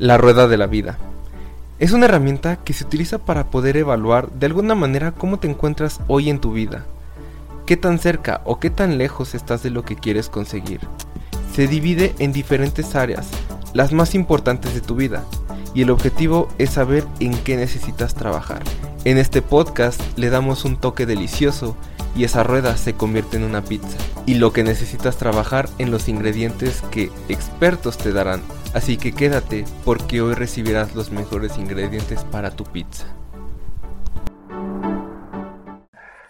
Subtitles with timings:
[0.00, 0.96] La rueda de la vida.
[1.78, 6.00] Es una herramienta que se utiliza para poder evaluar de alguna manera cómo te encuentras
[6.06, 6.86] hoy en tu vida.
[7.66, 10.80] Qué tan cerca o qué tan lejos estás de lo que quieres conseguir.
[11.54, 13.28] Se divide en diferentes áreas,
[13.74, 15.22] las más importantes de tu vida,
[15.74, 18.62] y el objetivo es saber en qué necesitas trabajar.
[19.04, 21.76] En este podcast le damos un toque delicioso
[22.16, 23.98] y esa rueda se convierte en una pizza.
[24.24, 28.40] Y lo que necesitas trabajar en los ingredientes que expertos te darán.
[28.72, 33.06] Así que quédate porque hoy recibirás los mejores ingredientes para tu pizza.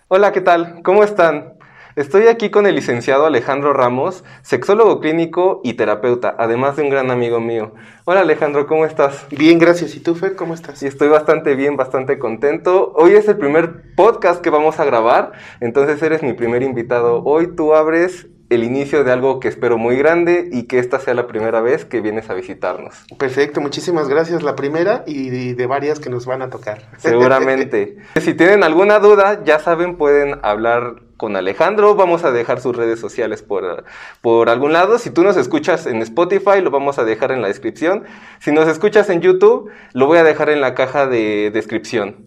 [0.09, 0.81] Hola, ¿qué tal?
[0.83, 1.59] ¿Cómo están?
[1.97, 7.11] Estoy aquí con el licenciado Alejandro Ramos, sexólogo clínico y terapeuta, además de un gran
[7.11, 7.75] amigo mío.
[8.07, 9.27] Hola Alejandro, ¿cómo estás?
[9.31, 9.95] Bien, gracias.
[9.95, 10.83] ¿Y tú, Fer, cómo estás?
[10.83, 12.95] Y estoy bastante bien, bastante contento.
[12.97, 17.23] Hoy es el primer podcast que vamos a grabar, entonces eres mi primer invitado.
[17.23, 21.15] Hoy tú abres el inicio de algo que espero muy grande y que esta sea
[21.15, 23.05] la primera vez que vienes a visitarnos.
[23.17, 24.43] Perfecto, muchísimas gracias.
[24.43, 26.83] La primera y de, varias que nos van a tocar.
[26.99, 27.97] Seguramente.
[28.21, 31.95] si tienen alguna duda, ya saben, pueden hablar con Alejandro.
[31.95, 33.85] Vamos a dejar sus redes sociales por,
[34.21, 34.99] por algún lado.
[34.99, 38.03] Si tú nos escuchas en Spotify, lo vamos a dejar en la descripción.
[38.41, 42.27] Si nos escuchas en YouTube, lo voy a dejar en la caja de descripción.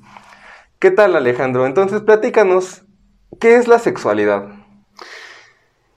[0.80, 1.66] ¿Qué tal, Alejandro?
[1.66, 2.84] Entonces, platícanos,
[3.42, 4.63] ¿qué es la sexualidad?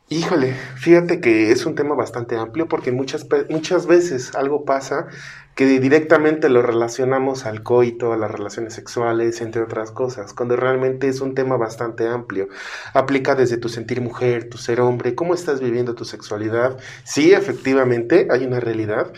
[0.08, 5.08] Híjole, fíjate que es un tema bastante amplio porque muchas, muchas veces algo pasa
[5.56, 11.08] que directamente lo relacionamos al coito, a las relaciones sexuales, entre otras cosas, cuando realmente
[11.08, 12.48] es un tema bastante amplio.
[12.92, 16.78] Aplica desde tu sentir mujer, tu ser hombre, cómo estás viviendo tu sexualidad.
[17.02, 19.12] Sí, efectivamente, hay una realidad.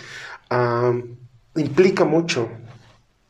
[1.55, 2.49] implica mucho,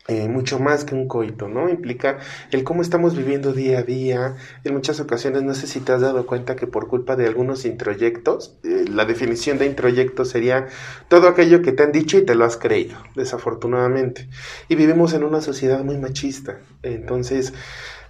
[0.09, 1.69] eh, mucho más que un coito, ¿no?
[1.69, 2.17] Implica
[2.51, 4.37] el cómo estamos viviendo día a día.
[4.65, 7.67] En muchas ocasiones, no sé si te has dado cuenta que por culpa de algunos
[7.67, 10.67] introyectos, eh, la definición de introyecto sería
[11.09, 14.31] todo aquello que te han dicho y te lo has creído, desafortunadamente.
[14.69, 16.59] Y vivimos en una sociedad muy machista.
[16.83, 17.53] Entonces,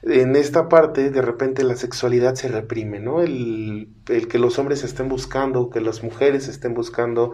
[0.02, 3.22] en esta parte, de repente la sexualidad se reprime, ¿no?
[3.22, 7.32] El, que los hombres estén buscando, que las mujeres estén buscando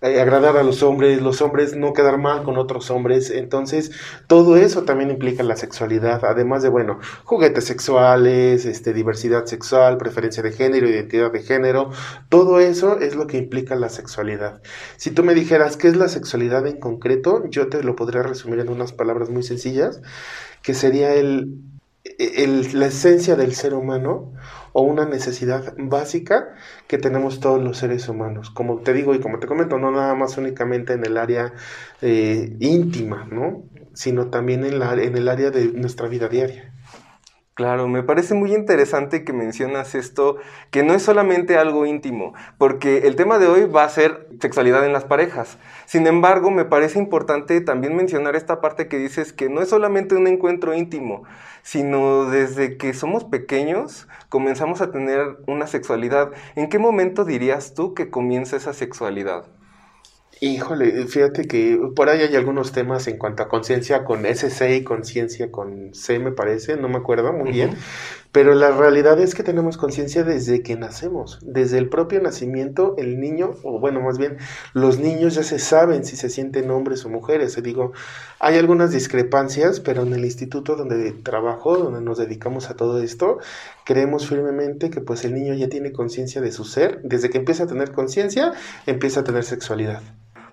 [0.00, 3.30] agradar a los hombres, los hombres no quedar mal con otros hombres.
[3.30, 3.90] Entonces,
[4.26, 10.42] todo eso también implica la sexualidad, además de, bueno, juguetes sexuales, este, diversidad sexual, preferencia
[10.42, 11.90] de género, identidad de género,
[12.28, 14.62] todo eso es lo que implica la sexualidad.
[14.96, 18.60] Si tú me dijeras qué es la sexualidad en concreto, yo te lo podría resumir
[18.60, 20.00] en unas palabras muy sencillas,
[20.62, 21.58] que sería el,
[22.18, 24.32] el la esencia del ser humano
[24.72, 26.54] o una necesidad básica
[26.86, 28.50] que tenemos todos los seres humanos.
[28.50, 31.52] Como te digo y como te comento, no nada más únicamente en el área
[32.02, 33.64] eh, íntima, ¿no?
[33.94, 36.72] sino también en, la, en el área de nuestra vida diaria.
[37.60, 40.38] Claro, me parece muy interesante que mencionas esto,
[40.70, 44.86] que no es solamente algo íntimo, porque el tema de hoy va a ser sexualidad
[44.86, 45.58] en las parejas.
[45.84, 50.14] Sin embargo, me parece importante también mencionar esta parte que dices que no es solamente
[50.14, 51.24] un encuentro íntimo,
[51.62, 56.30] sino desde que somos pequeños comenzamos a tener una sexualidad.
[56.56, 59.46] ¿En qué momento dirías tú que comienza esa sexualidad?
[60.42, 64.84] Híjole, fíjate que por ahí hay algunos temas en cuanto a conciencia con SC y
[64.84, 67.76] conciencia con C, me parece, no me acuerdo muy bien,
[68.32, 73.18] pero la realidad es que tenemos conciencia desde que nacemos, desde el propio nacimiento, el
[73.18, 74.38] niño, o bueno, más bien,
[74.72, 77.60] los niños ya se saben si se sienten hombres o mujeres.
[77.60, 77.92] Digo,
[78.38, 83.38] hay algunas discrepancias, pero en el instituto donde trabajo, donde nos dedicamos a todo esto,
[83.84, 87.64] creemos firmemente que pues el niño ya tiene conciencia de su ser, desde que empieza
[87.64, 88.52] a tener conciencia,
[88.86, 90.02] empieza a tener sexualidad.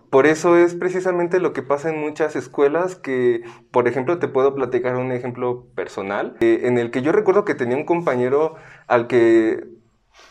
[0.10, 4.56] Por eso es precisamente lo que pasa en muchas escuelas que, por ejemplo, te puedo
[4.56, 8.56] platicar un ejemplo personal, eh, en el que yo recuerdo que tenía un compañero
[8.88, 9.66] al que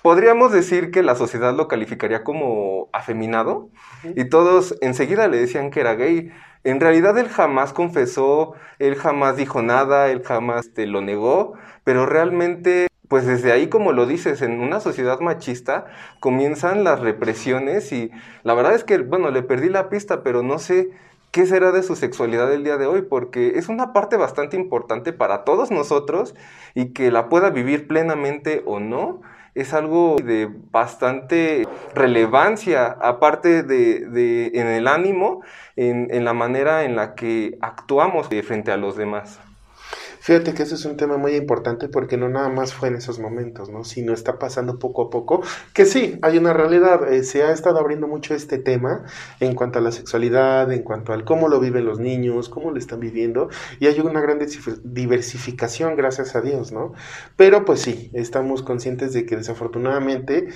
[0.03, 3.70] podríamos decir que la sociedad lo calificaría como afeminado
[4.03, 6.31] y todos enseguida le decían que era gay.
[6.65, 11.54] En realidad él jamás confesó, él jamás dijo nada, él jamás te lo negó,
[11.84, 15.86] pero realmente pues desde ahí, como lo dices, en una sociedad machista
[16.20, 18.10] comienzan las represiones y
[18.42, 20.90] la verdad es que, bueno, le perdí la pista, pero no sé
[21.30, 25.12] qué será de su sexualidad el día de hoy, porque es una parte bastante importante
[25.12, 26.34] para todos nosotros
[26.74, 29.20] y que la pueda vivir plenamente o no,
[29.54, 35.42] es algo de bastante relevancia, aparte de, en el ánimo,
[35.76, 39.41] en, en la manera en la que actuamos frente a los demás.
[40.26, 43.20] Fíjate que ese es un tema muy importante porque no nada más fue en esos
[43.20, 43.84] momentos, ¿no?
[43.84, 45.40] Sino está pasando poco a poco,
[45.72, 49.04] que sí, hay una realidad, eh, se ha estado abriendo mucho este tema
[49.38, 52.78] en cuanto a la sexualidad, en cuanto al cómo lo viven los niños, cómo lo
[52.78, 54.40] están viviendo, y hay una gran
[54.82, 56.92] diversificación, gracias a Dios, ¿no?
[57.36, 60.48] Pero pues sí, estamos conscientes de que desafortunadamente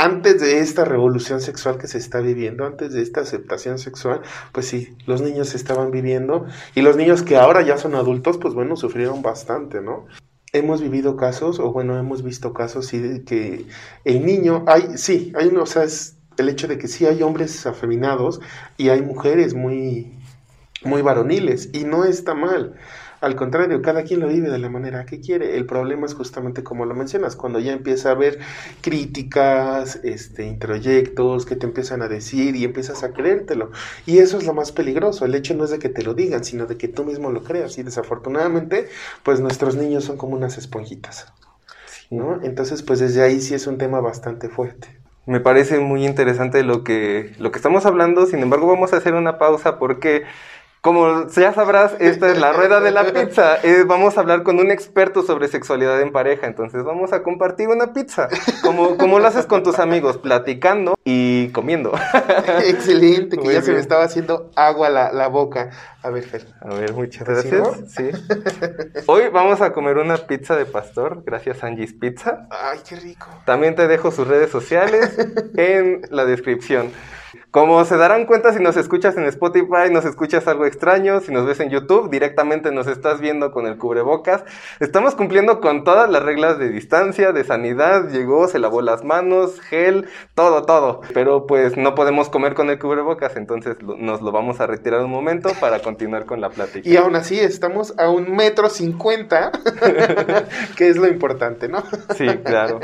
[0.00, 4.66] antes de esta revolución sexual que se está viviendo, antes de esta aceptación sexual, pues
[4.66, 8.76] sí, los niños estaban viviendo y los niños que ahora ya son adultos, pues bueno,
[8.76, 10.06] sufrieron bastante, ¿no?
[10.54, 13.66] Hemos vivido casos, o bueno, hemos visto casos, sí, que
[14.06, 17.66] el niño, hay, sí, hay, o sea, es el hecho de que sí hay hombres
[17.66, 18.40] afeminados
[18.78, 20.14] y hay mujeres muy,
[20.82, 22.74] muy varoniles, y no está mal.
[23.20, 25.56] Al contrario, cada quien lo vive de la manera que quiere.
[25.56, 28.38] El problema es justamente como lo mencionas, cuando ya empieza a haber
[28.80, 33.70] críticas, este, introyectos que te empiezan a decir y empiezas a creértelo.
[34.06, 35.24] Y eso es lo más peligroso.
[35.26, 37.44] El hecho no es de que te lo digan, sino de que tú mismo lo
[37.44, 37.76] creas.
[37.78, 38.88] Y desafortunadamente,
[39.22, 41.32] pues nuestros niños son como unas esponjitas.
[42.10, 42.40] ¿no?
[42.42, 44.88] Entonces, pues desde ahí sí es un tema bastante fuerte.
[45.26, 49.14] Me parece muy interesante lo que, lo que estamos hablando, sin embargo vamos a hacer
[49.14, 50.24] una pausa porque
[50.80, 53.58] como ya sabrás, esta es la rueda de la pizza.
[53.70, 56.46] Eh, vamos a hablar con un experto sobre sexualidad en pareja.
[56.46, 58.28] Entonces vamos a compartir una pizza.
[58.62, 61.92] Como, como lo haces con tus amigos, platicando y comiendo.
[62.64, 65.70] Excelente, que ya se me estaba haciendo agua la, la boca.
[66.02, 66.46] A ver, Fer.
[66.62, 67.68] A ver, muchas gracias.
[67.88, 68.10] Sí.
[69.06, 72.48] Hoy vamos a comer una pizza de pastor, gracias a Angie's Pizza.
[72.50, 73.26] Ay, qué rico.
[73.44, 75.16] También te dejo sus redes sociales
[75.56, 76.90] en la descripción.
[77.50, 81.44] Como se darán cuenta si nos escuchas en Spotify, nos escuchas algo extraño, si nos
[81.44, 84.44] ves en YouTube, directamente nos estás viendo con el cubrebocas.
[84.78, 89.60] Estamos cumpliendo con todas las reglas de distancia, de sanidad, llegó, se lavó las manos,
[89.62, 90.06] gel,
[90.36, 91.00] todo, todo.
[91.12, 95.10] Pero pues no podemos comer con el cubrebocas, entonces nos lo vamos a retirar un
[95.10, 96.88] momento para continuar con la plática.
[96.88, 99.50] Y aún así estamos a un metro cincuenta,
[100.76, 101.82] que es lo importante, ¿no?
[102.16, 102.78] Sí, claro.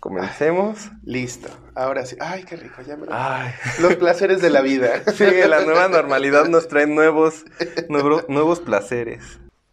[0.00, 0.90] Comencemos.
[1.04, 1.48] Listo.
[1.74, 2.16] Ahora sí.
[2.20, 2.82] Ay, qué rico.
[2.86, 3.12] Ya me lo...
[3.14, 3.52] Ay.
[3.80, 5.02] Los placeres de la vida.
[5.14, 7.44] Sí, la nueva normalidad nos trae nuevos,
[7.88, 9.22] nuevo- nuevos placeres.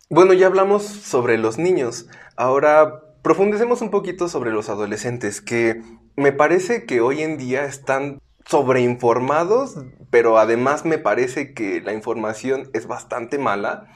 [0.10, 2.08] Bueno, ya hablamos sobre los niños.
[2.36, 5.82] Ahora profundicemos un poquito sobre los adolescentes, que
[6.16, 9.76] me parece que hoy en día están sobreinformados,
[10.10, 13.88] pero además me parece que la información es bastante mala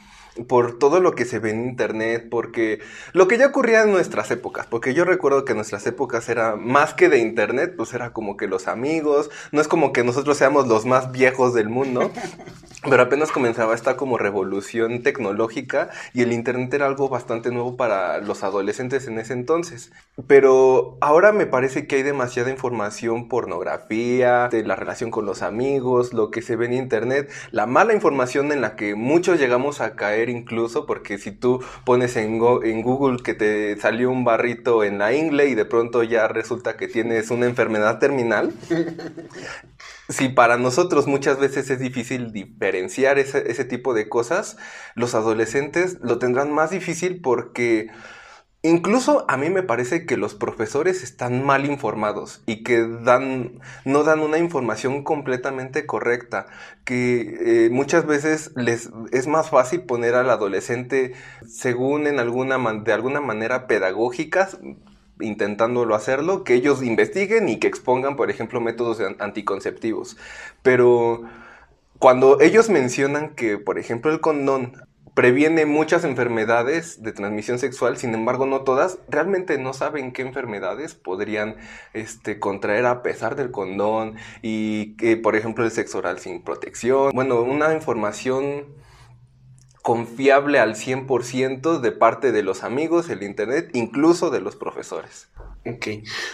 [0.48, 2.80] por todo lo que se ve en internet, porque
[3.14, 6.94] lo que ya ocurría en nuestras épocas, porque yo recuerdo que nuestras épocas era más
[6.94, 10.68] que de internet, pues era como que los amigos, no es como que nosotros seamos
[10.68, 12.12] los más viejos del mundo,
[12.90, 18.18] pero apenas comenzaba esta como revolución tecnológica y el internet era algo bastante nuevo para
[18.20, 19.92] los adolescentes en ese entonces.
[20.28, 26.12] Pero ahora me parece que hay demasiada información, pornografía, de la relación con los amigos,
[26.14, 29.96] lo que se ve en internet, la mala información en la que muchos llegamos a
[29.96, 34.98] caer incluso, porque si tú pones en, en Google que te salió un barrito en
[34.98, 38.54] la ingle y de pronto ya resulta que tienes una enfermedad terminal,
[40.12, 44.58] si para nosotros muchas veces es difícil diferenciar ese, ese tipo de cosas,
[44.96, 47.90] los adolescentes lo tendrán más difícil porque
[48.64, 54.04] incluso a mí me parece que los profesores están mal informados y que dan, no
[54.04, 56.46] dan una información completamente correcta,
[56.86, 61.14] que eh, muchas veces les es más fácil poner al adolescente
[61.48, 64.50] según en alguna de alguna manera pedagógica
[65.22, 70.18] intentándolo hacerlo, que ellos investiguen y que expongan, por ejemplo, métodos an- anticonceptivos.
[70.62, 71.24] Pero
[72.00, 74.74] cuando ellos mencionan que, por ejemplo, el condón
[75.14, 80.96] previene muchas enfermedades de transmisión sexual, sin embargo no todas, realmente no saben qué enfermedades
[80.96, 81.58] podrían
[81.94, 87.12] este, contraer a pesar del condón y que, por ejemplo, el sexo oral sin protección.
[87.14, 88.68] Bueno, una información
[89.82, 95.30] confiable al 100% de parte de los amigos, el internet, incluso de los profesores.
[95.66, 95.88] Ok.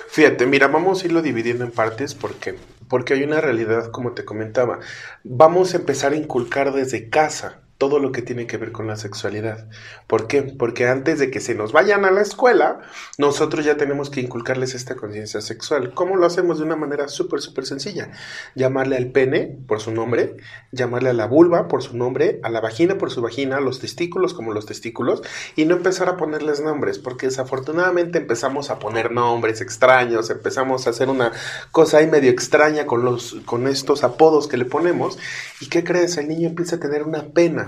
[0.10, 2.56] Fíjate, mira, vamos a irlo dividiendo en partes porque,
[2.88, 4.80] porque hay una realidad, como te comentaba.
[5.24, 8.96] Vamos a empezar a inculcar desde casa todo lo que tiene que ver con la
[8.96, 9.67] sexualidad.
[10.07, 10.41] ¿Por qué?
[10.41, 12.79] Porque antes de que se nos vayan a la escuela,
[13.17, 15.93] nosotros ya tenemos que inculcarles esta conciencia sexual.
[15.93, 16.57] ¿Cómo lo hacemos?
[16.57, 18.12] De una manera súper, súper sencilla.
[18.55, 20.38] Llamarle al pene por su nombre,
[20.72, 23.79] llamarle a la vulva por su nombre, a la vagina por su vagina, a los
[23.79, 25.22] testículos como los testículos,
[25.55, 30.91] y no empezar a ponerles nombres, porque desafortunadamente empezamos a poner nombres extraños, empezamos a
[30.91, 31.31] hacer una
[31.72, 35.17] cosa ahí medio extraña con, los, con estos apodos que le ponemos,
[35.62, 36.17] y ¿qué crees?
[36.17, 37.66] El niño empieza a tener una pena.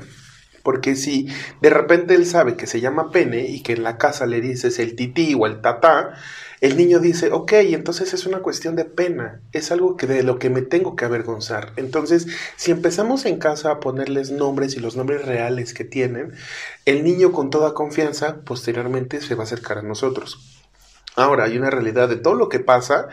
[0.70, 1.28] Porque si
[1.62, 4.78] de repente él sabe que se llama pene y que en la casa le dices
[4.78, 6.14] el tití o el tatá,
[6.62, 10.38] el niño dice, ok, entonces es una cuestión de pena, es algo que de lo
[10.38, 11.74] que me tengo que avergonzar.
[11.76, 16.34] Entonces, si empezamos en casa a ponerles nombres y los nombres reales que tienen,
[16.86, 20.38] el niño con toda confianza posteriormente se va a acercar a nosotros.
[21.16, 23.08] Ahora, hay una realidad de todo lo que pasa.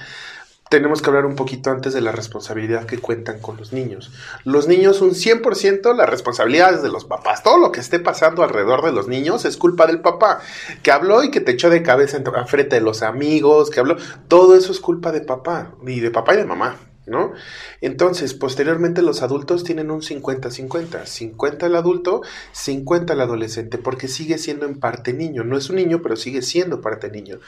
[0.69, 4.11] Tenemos que hablar un poquito antes de la responsabilidad que cuentan con los niños.
[4.45, 7.43] Los niños, un 100%, la responsabilidad es de los papás.
[7.43, 10.41] Todo lo que esté pasando alrededor de los niños es culpa del papá,
[10.83, 13.97] que habló y que te echó de cabeza en frente de los amigos, que habló.
[14.29, 16.77] Todo eso es culpa de papá, y de papá y de mamá.
[17.07, 17.33] ¿no?
[17.81, 24.39] Entonces, posteriormente los adultos tienen un 50-50, 50 el adulto, 50 el adolescente, porque sigue
[24.39, 27.39] siendo en parte niño, no es un niño, pero sigue siendo parte niño.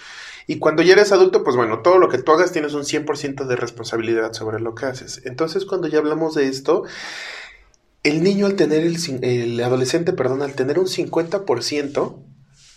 [0.51, 3.47] Y cuando ya eres adulto, pues bueno, todo lo que tú hagas tienes un 100%
[3.47, 5.21] de responsabilidad sobre lo que haces.
[5.27, 6.85] Entonces, cuando ya hablamos de esto,
[8.03, 12.17] el niño al tener el, adolescente, perdón, al tener un 50%,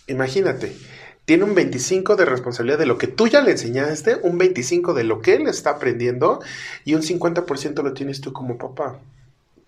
[0.06, 0.76] imagínate,
[1.24, 5.04] tiene un 25 de responsabilidad de lo que tú ya le enseñaste, un 25 de
[5.04, 6.40] lo que él está aprendiendo
[6.84, 9.00] y un 50% lo tienes tú como papá.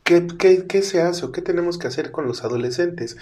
[0.03, 3.17] ¿Qué, qué, qué se hace o qué tenemos que hacer con los adolescentes?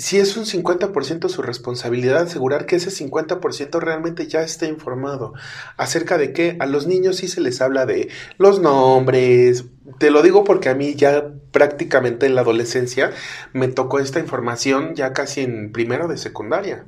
[0.00, 5.34] Si es un 50% su responsabilidad asegurar que ese 50% realmente ya esté informado
[5.76, 9.66] acerca de que a los niños sí se les habla de los nombres.
[9.98, 13.10] Te lo digo porque a mí ya prácticamente en la adolescencia
[13.52, 16.86] me tocó esta información ya casi en primero de secundaria.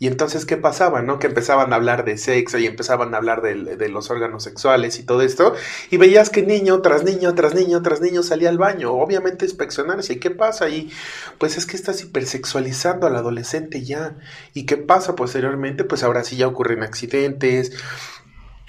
[0.00, 1.02] Y entonces, ¿qué pasaba?
[1.02, 1.18] ¿No?
[1.18, 5.02] Que empezaban a hablar de sexo y empezaban a hablar de, los órganos sexuales y
[5.02, 5.52] todo esto.
[5.90, 8.94] Y veías que niño tras niño, tras niño, tras niño salía al baño.
[8.94, 10.14] Obviamente inspeccionarse.
[10.14, 10.70] ¿Y qué pasa?
[10.70, 10.90] Y
[11.36, 14.16] pues es que estás hipersexualizando al adolescente ya.
[14.54, 15.84] ¿Y qué pasa posteriormente?
[15.84, 17.72] Pues ahora sí ya ocurren accidentes,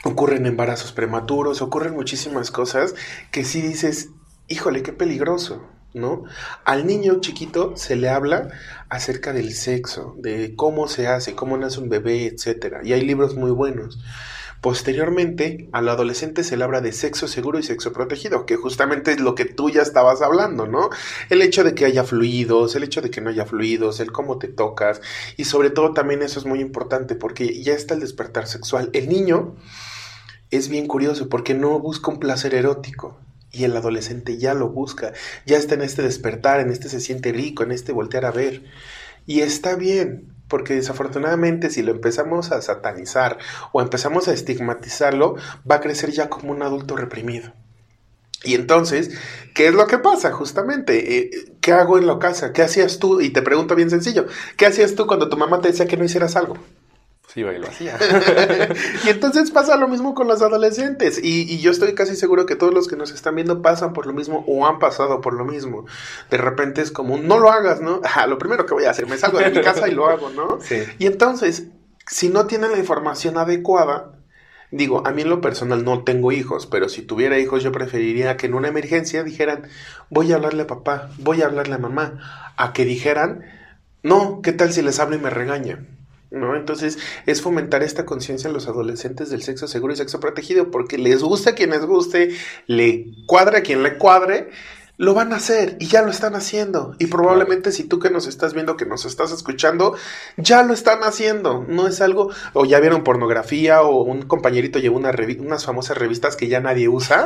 [0.03, 2.93] ocurren embarazos prematuros, ocurren muchísimas cosas
[3.31, 4.09] que sí dices,
[4.49, 5.65] híjole, qué peligroso.
[5.93, 6.23] ¿No?
[6.65, 8.49] Al niño chiquito se le habla
[8.89, 12.77] acerca del sexo, de cómo se hace, cómo nace un bebé, etc.
[12.83, 13.99] Y hay libros muy buenos.
[14.61, 19.19] Posteriormente, al adolescente se le habla de sexo seguro y sexo protegido, que justamente es
[19.19, 20.91] lo que tú ya estabas hablando, ¿no?
[21.31, 24.37] El hecho de que haya fluidos, el hecho de que no haya fluidos, el cómo
[24.37, 25.01] te tocas,
[25.35, 28.91] y sobre todo también eso es muy importante porque ya está el despertar sexual.
[28.93, 29.55] El niño
[30.51, 33.17] es bien curioso porque no busca un placer erótico,
[33.51, 35.13] y el adolescente ya lo busca,
[35.45, 38.63] ya está en este despertar, en este se siente rico, en este voltear a ver.
[39.25, 43.37] Y está bien, porque desafortunadamente si lo empezamos a satanizar
[43.71, 45.35] o empezamos a estigmatizarlo,
[45.69, 47.53] va a crecer ya como un adulto reprimido.
[48.43, 49.11] Y entonces,
[49.53, 51.17] ¿qué es lo que pasa justamente?
[51.17, 51.29] Eh,
[51.61, 52.53] ¿Qué hago en la casa?
[52.53, 53.21] ¿Qué hacías tú?
[53.21, 54.25] Y te pregunto bien sencillo,
[54.57, 56.57] ¿qué hacías tú cuando tu mamá te decía que no hicieras algo?
[57.33, 57.97] Sí, y lo hacía.
[59.05, 61.17] y entonces pasa lo mismo con los adolescentes.
[61.23, 64.11] Y, yo estoy casi seguro que todos los que nos están viendo pasan por lo
[64.11, 65.85] mismo o han pasado por lo mismo.
[66.29, 68.01] De repente es como, no lo hagas, ¿no?
[68.27, 70.59] lo primero que voy a hacer, me salgo de mi casa y lo hago, ¿no?
[70.59, 70.83] Sí.
[70.99, 71.67] Y entonces,
[72.05, 74.11] si no tienen la información adecuada,
[74.71, 78.35] digo, a mí en lo personal no tengo hijos, pero si tuviera hijos yo preferiría
[78.35, 79.69] que en una emergencia dijeran,
[80.09, 83.45] voy a hablarle a papá, voy a hablarle a mamá, a que dijeran,
[84.03, 86.00] no, ¿qué tal si les hablo y me regañan?
[86.31, 86.55] ¿No?
[86.55, 90.97] Entonces es fomentar esta conciencia en los adolescentes del sexo seguro y sexo protegido, porque
[90.97, 92.35] les gusta a quien les guste,
[92.67, 94.49] le cuadra a quien le cuadre,
[94.97, 96.95] lo van a hacer y ya lo están haciendo.
[96.99, 99.95] Y probablemente si tú que nos estás viendo, que nos estás escuchando,
[100.37, 101.65] ya lo están haciendo.
[101.67, 106.35] No es algo, o ya vieron pornografía, o un compañerito llevó una unas famosas revistas
[106.35, 107.23] que ya nadie usa,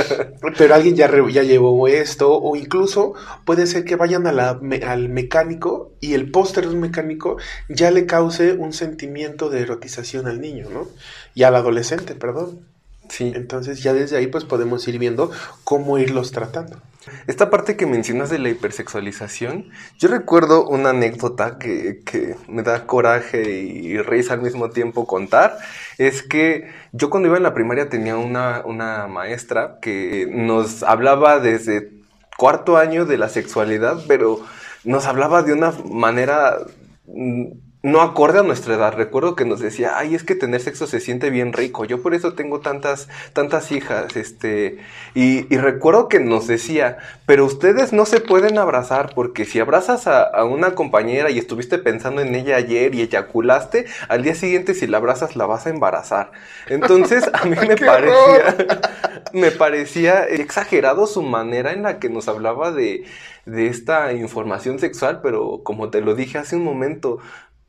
[0.58, 5.08] pero alguien ya, ya llevó esto, o incluso puede ser que vayan a la, al
[5.08, 7.36] mecánico y el póster de un mecánico
[7.68, 10.88] ya le cause un sentimiento de erotización al niño, ¿no?
[11.34, 12.77] Y al adolescente, perdón.
[13.08, 13.32] Sí.
[13.34, 15.30] Entonces ya desde ahí pues podemos ir viendo
[15.64, 16.80] cómo irlos tratando.
[17.26, 22.02] Esta parte que mencionas de la hipersexualización, yo recuerdo una anécdota que,
[22.48, 25.58] me da coraje y risa al mismo tiempo contar,
[25.96, 31.40] es que yo cuando iba en la primaria tenía una, una maestra que nos hablaba
[31.40, 31.90] desde
[32.36, 34.40] cuarto año de la sexualidad, pero
[34.84, 36.58] nos hablaba de una manera
[37.06, 38.94] mm, no acorde a nuestra edad.
[38.94, 41.84] Recuerdo que nos decía, ay, es que tener sexo se siente bien rico.
[41.84, 44.78] Yo por eso tengo tantas, tantas hijas, este,
[45.14, 50.44] y, recuerdo que nos decía, pero ustedes no se pueden abrazar porque si abrazas a,
[50.44, 54.98] una compañera y estuviste pensando en ella ayer y eyaculaste, al día siguiente si la
[54.98, 56.32] abrazas la vas a embarazar.
[56.66, 58.56] Entonces a mí me parecía,
[59.32, 63.04] me parecía exagerado su manera en la que nos hablaba de,
[63.48, 67.18] de esta información sexual, pero como te lo dije hace un momento,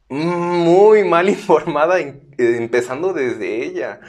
[0.10, 2.00] muy mal informada,
[2.38, 4.02] empezando desde ella.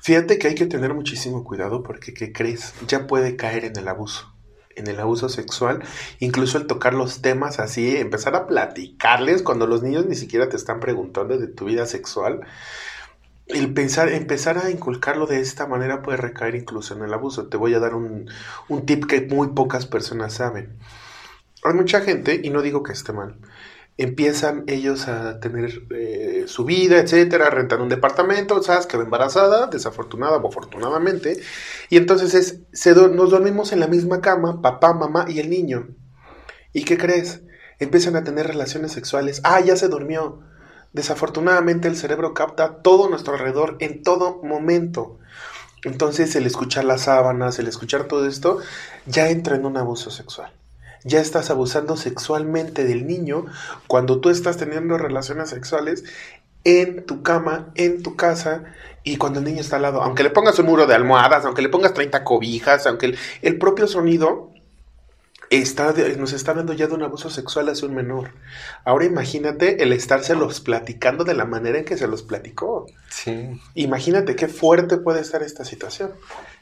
[0.00, 2.74] Fíjate que hay que tener muchísimo cuidado porque, ¿qué crees?
[2.86, 4.32] Ya puede caer en el abuso,
[4.76, 5.82] en el abuso sexual,
[6.20, 10.56] incluso el tocar los temas así, empezar a platicarles cuando los niños ni siquiera te
[10.56, 12.46] están preguntando de tu vida sexual.
[13.48, 17.48] El pensar, empezar a inculcarlo de esta manera puede recaer incluso en el abuso.
[17.48, 18.30] Te voy a dar un,
[18.68, 20.78] un tip que muy pocas personas saben.
[21.64, 23.38] Hay mucha gente, y no digo que esté mal,
[23.98, 28.86] empiezan ellos a tener eh, su vida, etcétera, rentan un departamento, ¿sabes?
[28.86, 31.40] Quedó embarazada, desafortunada o afortunadamente,
[31.88, 35.88] y entonces es, nos dormimos en la misma cama, papá, mamá y el niño.
[36.72, 37.40] ¿Y qué crees?
[37.78, 39.40] Empiezan a tener relaciones sexuales.
[39.44, 40.40] Ah, ya se durmió.
[40.92, 45.18] Desafortunadamente el cerebro capta todo nuestro alrededor en todo momento.
[45.84, 48.58] Entonces el escuchar las sábanas, el escuchar todo esto,
[49.06, 50.55] ya entra en un abuso sexual
[51.06, 53.46] ya estás abusando sexualmente del niño
[53.86, 56.04] cuando tú estás teniendo relaciones sexuales
[56.64, 58.64] en tu cama, en tu casa,
[59.04, 61.62] y cuando el niño está al lado, aunque le pongas un muro de almohadas, aunque
[61.62, 64.50] le pongas 30 cobijas, aunque el, el propio sonido
[65.50, 68.32] está, nos está dando ya de un abuso sexual hacia un menor.
[68.84, 72.86] Ahora imagínate el estárselos platicando de la manera en que se los platicó.
[73.08, 73.60] Sí.
[73.74, 76.12] Imagínate qué fuerte puede estar esta situación.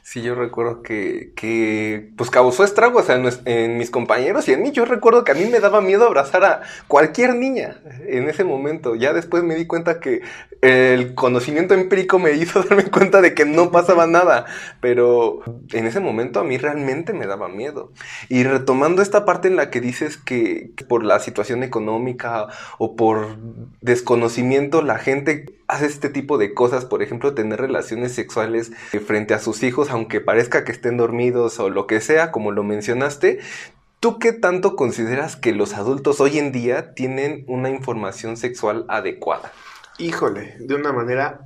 [0.07, 4.71] Sí, yo recuerdo que, que pues causó estragos en, en, mis compañeros y en mí.
[4.71, 8.93] Yo recuerdo que a mí me daba miedo abrazar a cualquier niña en ese momento.
[8.93, 10.21] Ya después me di cuenta que
[10.61, 14.45] el conocimiento empírico me hizo darme cuenta de que no pasaba nada.
[14.79, 15.39] Pero
[15.73, 17.91] en ese momento a mí realmente me daba miedo.
[18.29, 22.45] Y retomando esta parte en la que dices que, que por la situación económica
[22.77, 23.37] o por
[23.81, 28.71] desconocimiento la gente hace este tipo de cosas, por ejemplo, tener relaciones sexuales
[29.05, 32.63] frente a sus hijos, aunque parezca que estén dormidos o lo que sea, como lo
[32.63, 33.39] mencionaste,
[33.99, 39.51] ¿tú qué tanto consideras que los adultos hoy en día tienen una información sexual adecuada?
[39.97, 41.41] Híjole, de una manera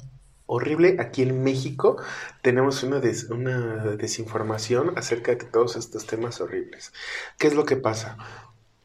[0.49, 0.97] horrible.
[0.99, 1.97] Aquí en México
[2.41, 2.99] tenemos una,
[3.29, 6.91] una desinformación acerca de todos estos temas horribles.
[7.37, 8.17] ¿Qué es lo que pasa?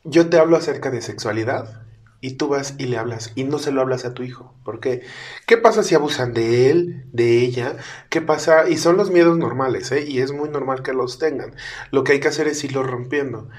[0.05, 1.83] Yo te hablo acerca de sexualidad
[2.25, 4.55] y tú vas y le hablas y no se lo hablas a tu hijo.
[4.65, 5.03] ¿Por qué?
[5.47, 7.77] ¿Qué pasa si abusan de él, de ella?
[8.09, 8.67] ¿Qué pasa?
[8.67, 10.07] Y son los miedos normales, ¿eh?
[10.09, 11.55] Y es muy normal que los tengan.
[11.91, 13.51] Lo que hay que hacer es irlo rompiendo.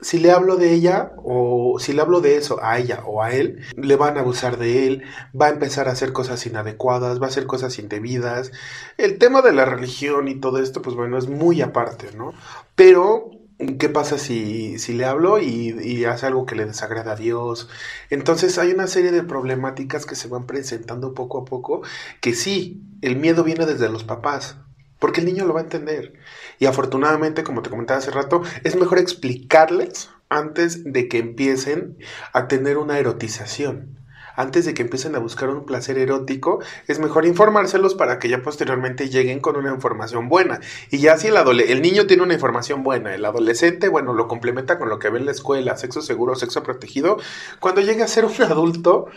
[0.00, 3.32] Si le hablo de ella o si le hablo de eso a ella o a
[3.32, 5.02] él, le van a abusar de él,
[5.38, 8.52] va a empezar a hacer cosas inadecuadas, va a hacer cosas indebidas.
[8.96, 12.32] El tema de la religión y todo esto, pues bueno, es muy aparte, ¿no?
[12.74, 13.37] Pero
[13.80, 17.68] ¿Qué pasa si, si le hablo y, y, hace algo que le desagrada a Dios?
[18.08, 21.82] Entonces hay una serie de problemáticas que se van presentando poco a poco
[22.20, 24.58] que sí, el miedo viene desde los papás,
[25.00, 26.14] porque el niño lo va a entender.
[26.60, 31.98] Y afortunadamente, como te comentaba hace rato, es mejor explicarles antes de que empiecen
[32.32, 33.98] a tener una erotización
[34.38, 38.40] antes de que empiecen a buscar un placer erótico, es mejor informárselos para que ya
[38.40, 40.60] posteriormente lleguen con una información buena.
[40.90, 44.78] Y ya si el, el niño tiene una información buena, el adolescente, bueno, lo complementa
[44.78, 47.18] con lo que ve en la escuela, sexo seguro, sexo protegido,
[47.58, 49.08] cuando llegue a ser un adulto,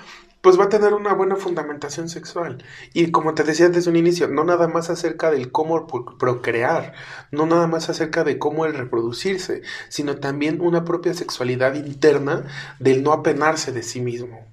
[0.41, 2.63] pues va a tener una buena fundamentación sexual.
[2.93, 5.86] Y como te decía desde un inicio, no nada más acerca del cómo
[6.17, 6.93] procrear,
[7.29, 12.47] no nada más acerca de cómo el reproducirse, sino también una propia sexualidad interna
[12.79, 14.50] del no apenarse de sí mismo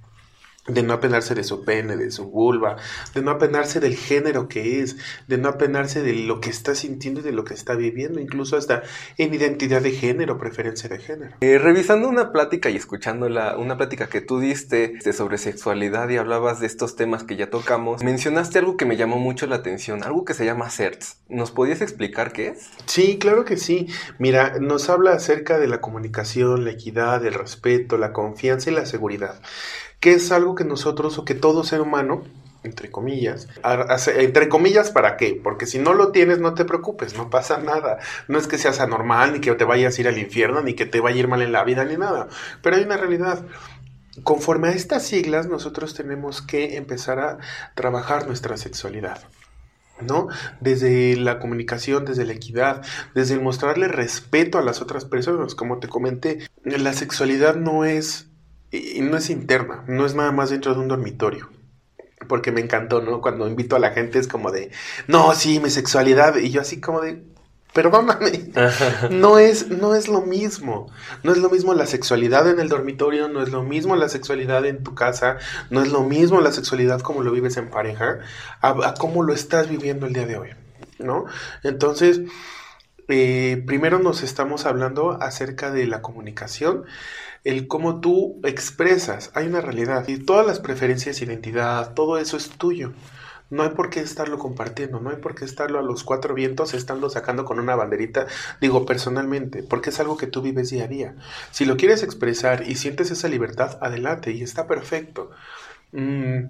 [0.69, 2.77] de no apenarse de su pene, de su vulva,
[3.15, 7.21] de no apenarse del género que es, de no apenarse de lo que está sintiendo
[7.21, 8.83] y de lo que está viviendo, incluso hasta
[9.17, 11.37] en identidad de género, preferencia de género.
[11.41, 16.09] Eh, revisando una plática y escuchando la, una plática que tú diste este, sobre sexualidad
[16.09, 19.57] y hablabas de estos temas que ya tocamos, mencionaste algo que me llamó mucho la
[19.57, 21.17] atención, algo que se llama CERTS.
[21.29, 22.71] ¿Nos podías explicar qué es?
[22.87, 23.89] Sí, claro que sí.
[24.19, 28.87] Mira, nos habla acerca de la comunicación, la equidad, el respeto, la confianza y la
[28.87, 29.41] seguridad
[30.01, 32.23] que es algo que nosotros o que todo ser humano,
[32.63, 33.49] entre comillas,
[34.17, 35.41] entre comillas, ¿para qué?
[35.43, 37.99] Porque si no lo tienes, no te preocupes, no pasa nada.
[38.27, 40.87] No es que seas anormal, ni que te vayas a ir al infierno, ni que
[40.87, 42.29] te vaya a ir mal en la vida, ni nada.
[42.63, 43.45] Pero hay una realidad.
[44.25, 47.39] Conforme a estas siglas, nosotros tenemos que empezar a
[47.75, 49.21] trabajar nuestra sexualidad.
[50.01, 50.29] ¿no?
[50.61, 52.83] Desde la comunicación, desde la equidad,
[53.15, 55.55] desde el mostrarle respeto a las otras personas.
[55.55, 58.28] Como te comenté, la sexualidad no es
[58.71, 61.51] y no es interna, no es nada más dentro de un dormitorio.
[62.27, 63.21] Porque me encantó, ¿no?
[63.21, 64.71] Cuando invito a la gente es como de,
[65.07, 66.37] no, sí, mi sexualidad.
[66.37, 67.23] Y yo así como de,
[67.73, 68.51] perdóname,
[69.11, 70.91] no es, no es lo mismo.
[71.23, 74.67] No es lo mismo la sexualidad en el dormitorio, no es lo mismo la sexualidad
[74.67, 75.39] en tu casa,
[75.71, 78.19] no es lo mismo la sexualidad como lo vives en pareja,
[78.61, 80.51] a, a cómo lo estás viviendo el día de hoy,
[80.99, 81.27] ¿no?
[81.63, 82.21] Entonces,
[83.09, 86.85] eh, primero nos estamos hablando acerca de la comunicación
[87.45, 89.31] el cómo tú expresas.
[89.35, 92.93] Hay una realidad y todas las preferencias, identidad, todo eso es tuyo.
[93.51, 96.75] No hay por qué estarlo compartiendo, no hay por qué estarlo a los cuatro vientos,
[96.75, 98.27] estando sacando con una banderita,
[98.61, 101.17] digo personalmente, porque es algo que tú vives día a día.
[101.51, 105.31] Si lo quieres expresar y sientes esa libertad, adelante y está perfecto.
[105.93, 106.45] Mm,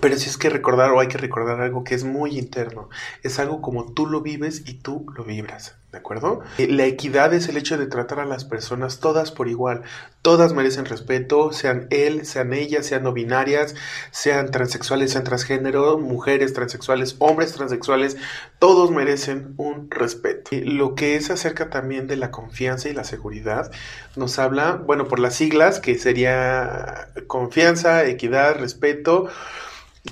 [0.00, 2.88] pero si es que recordar o hay que recordar algo que es muy interno,
[3.22, 5.76] es algo como tú lo vives y tú lo vibras.
[5.94, 6.40] ¿De acuerdo?
[6.58, 9.82] Eh, la equidad es el hecho de tratar a las personas todas por igual.
[10.22, 13.76] Todas merecen respeto, sean él, sean ellas, sean no binarias,
[14.10, 18.16] sean transexuales, sean transgénero, mujeres transexuales, hombres transexuales,
[18.58, 20.50] todos merecen un respeto.
[20.64, 23.70] Lo que es acerca también de la confianza y la seguridad,
[24.16, 29.28] nos habla, bueno, por las siglas, que sería confianza, equidad, respeto,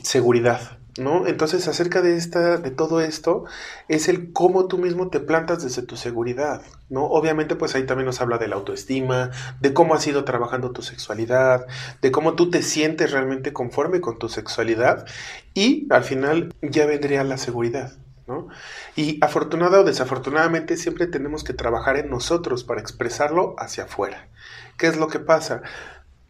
[0.05, 0.79] seguridad.
[0.99, 1.27] ¿No?
[1.27, 3.45] Entonces, acerca de esta, de todo esto,
[3.89, 7.05] es el cómo tú mismo te plantas desde tu seguridad, ¿no?
[7.05, 10.83] Obviamente, pues ahí también nos habla de la autoestima, de cómo has ido trabajando tu
[10.83, 11.67] sexualidad,
[12.03, 15.07] de cómo tú te sientes realmente conforme con tu sexualidad,
[15.55, 17.95] y al final ya vendría la seguridad,
[18.27, 18.49] ¿no?
[18.95, 24.29] Y afortunada o desafortunadamente siempre tenemos que trabajar en nosotros para expresarlo hacia afuera.
[24.77, 25.63] ¿Qué es lo que pasa?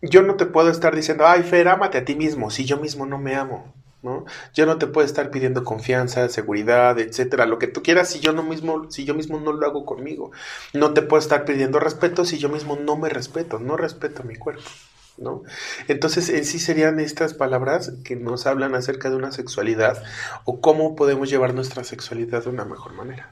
[0.03, 3.07] Yo no te puedo estar diciendo, ay, Fer, ámate a ti mismo, si yo mismo
[3.07, 3.73] no me amo.
[4.03, 4.25] ¿No?
[4.55, 8.33] Yo no te puedo estar pidiendo confianza, seguridad, etcétera, lo que tú quieras si yo
[8.33, 10.33] no mismo, si yo mismo no lo hago conmigo.
[10.73, 14.37] No te puedo estar pidiendo respeto si yo mismo no me respeto, no respeto mi
[14.37, 14.69] cuerpo.
[15.19, 15.43] ¿No?
[15.89, 20.03] Entonces, en sí serían estas palabras que nos hablan acerca de una sexualidad
[20.47, 23.31] o cómo podemos llevar nuestra sexualidad de una mejor manera.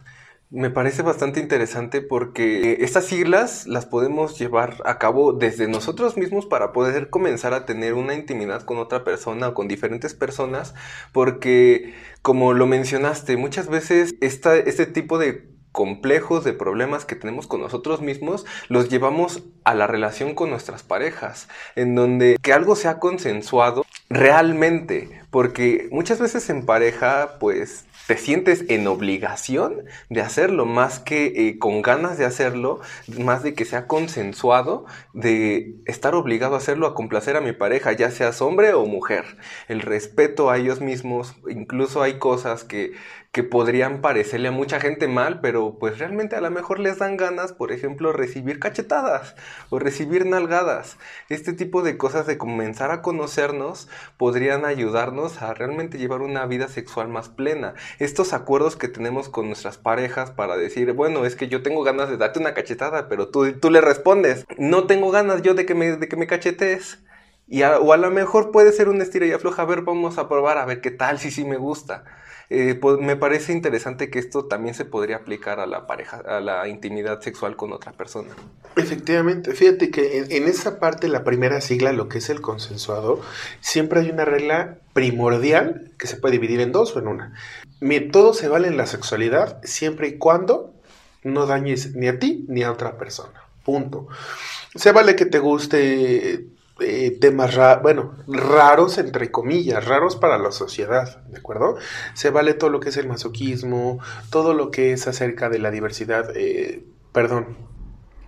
[0.52, 6.44] Me parece bastante interesante porque estas siglas las podemos llevar a cabo desde nosotros mismos
[6.44, 10.74] para poder comenzar a tener una intimidad con otra persona o con diferentes personas,
[11.12, 17.46] porque como lo mencionaste, muchas veces esta, este tipo de complejos, de problemas que tenemos
[17.46, 22.74] con nosotros mismos, los llevamos a la relación con nuestras parejas, en donde que algo
[22.74, 30.66] sea consensuado realmente, porque muchas veces en pareja, pues te sientes en obligación de hacerlo,
[30.66, 32.80] más que eh, con ganas de hacerlo,
[33.20, 37.92] más de que sea consensuado, de estar obligado a hacerlo, a complacer a mi pareja,
[37.92, 39.36] ya seas hombre o mujer.
[39.68, 42.94] El respeto a ellos mismos, incluso hay cosas que
[43.32, 47.16] que podrían parecerle a mucha gente mal, pero pues realmente a lo mejor les dan
[47.16, 49.36] ganas, por ejemplo, recibir cachetadas
[49.68, 50.96] o recibir nalgadas.
[51.28, 56.66] Este tipo de cosas de comenzar a conocernos podrían ayudarnos a realmente llevar una vida
[56.66, 57.74] sexual más plena.
[58.00, 62.10] Estos acuerdos que tenemos con nuestras parejas para decir, bueno, es que yo tengo ganas
[62.10, 65.76] de darte una cachetada, pero tú, tú le respondes, no tengo ganas yo de que
[65.76, 66.98] me, de que me cachetees.
[67.46, 70.28] Y o a lo mejor puede ser un estira y afloja, a ver, vamos a
[70.28, 72.04] probar, a ver qué tal, si sí me gusta.
[72.52, 76.40] Eh, pues, me parece interesante que esto también se podría aplicar a la pareja, a
[76.40, 78.30] la intimidad sexual con otra persona.
[78.74, 83.20] Efectivamente, fíjate que en, esa parte, la primera sigla, lo que es el consensuado,
[83.60, 87.34] siempre hay una regla primordial que se puede dividir en dos o en una.
[88.10, 90.74] todo se vale en la sexualidad siempre y cuando
[91.22, 93.44] no dañes ni a ti ni a otra persona.
[93.64, 94.08] Punto.
[94.74, 96.46] Se vale que te guste
[96.80, 101.76] eh, temas bueno, raros entre comillas, raros para la sociedad, ¿de acuerdo?
[102.14, 103.98] Se vale todo lo que es el masoquismo,
[104.30, 107.56] todo lo que es acerca de la diversidad, eh, perdón,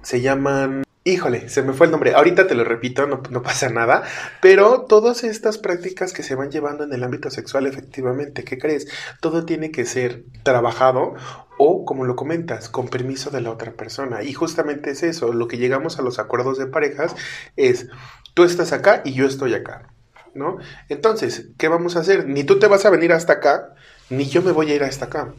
[0.02, 2.14] se llaman Híjole, se me fue el nombre.
[2.14, 4.04] Ahorita te lo repito, no, no, pasa nada.
[4.40, 8.86] Pero todas estas prácticas que se van llevando en el ámbito sexual, efectivamente, ¿qué crees?
[9.20, 11.14] Todo tiene que ser trabajado
[11.58, 14.22] o, como lo comentas, con permiso de la otra persona.
[14.22, 17.16] Y justamente es eso, lo que llegamos a los acuerdos de parejas
[17.56, 17.88] es,
[18.34, 19.88] tú estás acá y yo estoy acá,
[20.34, 20.58] ¿no?
[20.88, 22.28] Entonces, ¿qué vamos a hacer?
[22.28, 23.74] Ni tú te vas a venir hasta acá,
[24.10, 25.32] ni yo me voy a ir hasta acá,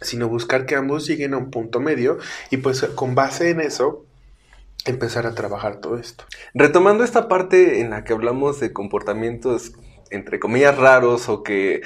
[0.00, 2.18] sino buscar que ambos lleguen a un punto medio
[2.50, 4.04] y pues con base en eso
[4.84, 6.24] empezar a trabajar todo esto.
[6.52, 9.72] Retomando esta parte en la que hablamos de comportamientos
[10.10, 11.82] entre comillas raros o que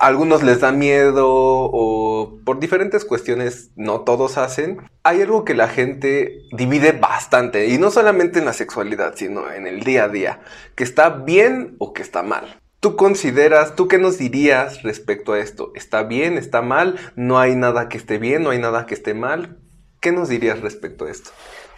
[0.00, 5.54] a algunos les da miedo o por diferentes cuestiones no todos hacen, hay algo que
[5.54, 10.08] la gente divide bastante y no solamente en la sexualidad, sino en el día a
[10.08, 10.40] día,
[10.74, 12.60] que está bien o que está mal.
[12.80, 15.70] ¿Tú consideras, tú qué nos dirías respecto a esto?
[15.74, 16.38] ¿Está bien?
[16.38, 16.96] ¿Está mal?
[17.14, 18.42] ¿No hay nada que esté bien?
[18.42, 19.58] ¿No hay nada que esté mal?
[20.00, 21.30] ¿Qué nos dirías respecto a esto?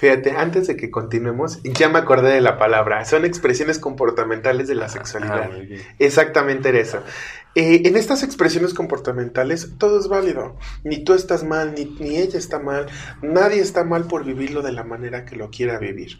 [0.02, 3.04] Fíjate, antes de que continuemos, ya me acordé de la palabra.
[3.04, 5.50] Son expresiones comportamentales de la ah, sexualidad.
[6.00, 7.04] Exactamente era eso.
[7.54, 10.56] Eh, en estas expresiones comportamentales todo es válido.
[10.84, 12.86] Ni tú estás mal, ni, ni ella está mal.
[13.22, 16.18] Nadie está mal por vivirlo de la manera que lo quiera vivir.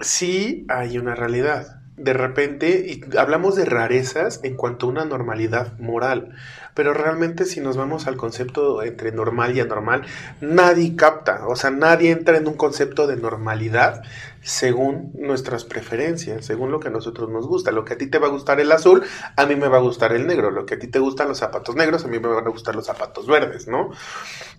[0.00, 5.78] Sí hay una realidad de repente, y hablamos de rarezas en cuanto a una normalidad
[5.78, 6.36] moral,
[6.74, 10.02] pero realmente si nos vamos al concepto entre normal y anormal,
[10.42, 14.02] nadie capta, o sea, nadie entra en un concepto de normalidad
[14.46, 17.72] según nuestras preferencias, según lo que a nosotros nos gusta.
[17.72, 19.02] Lo que a ti te va a gustar el azul,
[19.36, 20.52] a mí me va a gustar el negro.
[20.52, 22.76] Lo que a ti te gustan los zapatos negros, a mí me van a gustar
[22.76, 23.90] los zapatos verdes, ¿no?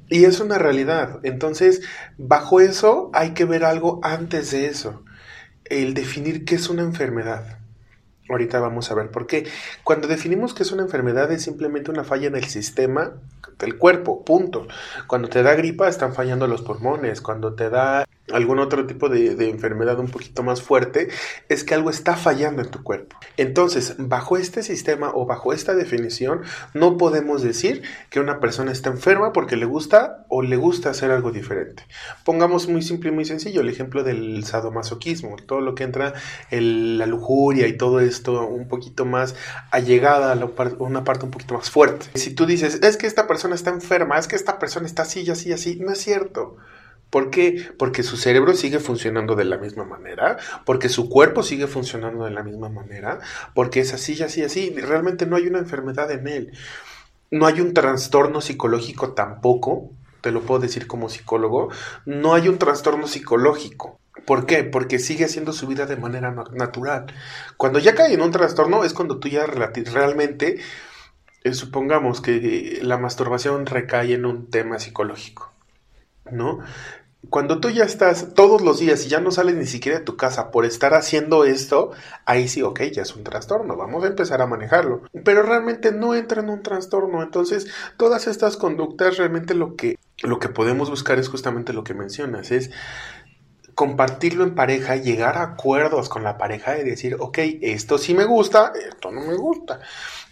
[0.10, 1.21] Y es una realidad.
[1.23, 1.82] Entonces,
[2.17, 5.06] bajo eso hay que ver algo antes de eso
[5.69, 7.60] el definir qué es una enfermedad.
[8.30, 9.48] Ahorita vamos a ver por qué.
[9.84, 13.13] Cuando definimos que es una enfermedad es simplemente una falla en el sistema
[13.60, 14.68] del cuerpo, punto.
[15.08, 19.50] Cuando te da gripa están fallando los pulmones, cuando te da algún otro tipo de,
[19.50, 21.08] enfermedad un poquito más fuerte,
[21.48, 23.16] es que algo está fallando en tu cuerpo.
[23.38, 26.42] Entonces, bajo este sistema o bajo esta definición,
[26.74, 31.12] no podemos decir que una persona está enferma porque le gusta o le gusta hacer
[31.12, 31.84] algo diferente.
[32.26, 36.13] Pongamos muy simple y muy sencillo el ejemplo del sadomasoquismo, todo lo que entra
[36.52, 39.36] en la lujuria y todo esto un poquito más
[39.72, 40.50] allegada a
[40.80, 42.08] una parte un poquito más fuerte.
[42.16, 45.30] Si tú dices, es que esta persona está enferma, es que esta persona está así,
[45.30, 46.58] así, así, no es cierto.
[47.10, 47.72] ¿Por qué?
[47.78, 52.32] Porque su cerebro sigue funcionando de la misma manera, porque su cuerpo sigue funcionando de
[52.32, 53.20] la misma manera,
[53.54, 54.72] porque es así, así, así.
[54.72, 56.52] Realmente no hay una enfermedad en él.
[57.32, 61.70] No hay un trastorno psicológico tampoco, te lo puedo decir como psicólogo,
[62.06, 64.00] no hay un trastorno psicológico.
[64.28, 64.66] ¿Por qué?
[64.66, 67.06] Porque sigue haciendo su vida de manera natural.
[67.56, 70.60] Cuando ya cae en un trastorno es cuando tú ya realmente,
[71.46, 75.54] eh, supongamos que la masturbación recae en un tema psicológico.
[76.32, 76.60] ¿no?
[77.30, 80.16] Cuando tú ya estás todos los días y ya no sales ni siquiera de tu
[80.18, 81.92] casa por estar haciendo esto,
[82.26, 85.04] ahí sí, ok, ya es un trastorno, vamos a empezar a manejarlo.
[85.26, 90.40] Pero realmente no entra en un trastorno, entonces todas estas conductas realmente lo que, lo
[90.40, 92.72] que podemos buscar es justamente lo que mencionas, es
[93.78, 98.26] compartirlo en pareja, llegar a acuerdos con la pareja y decir, ok, esto sí me
[98.26, 99.82] gusta, esto no me gusta.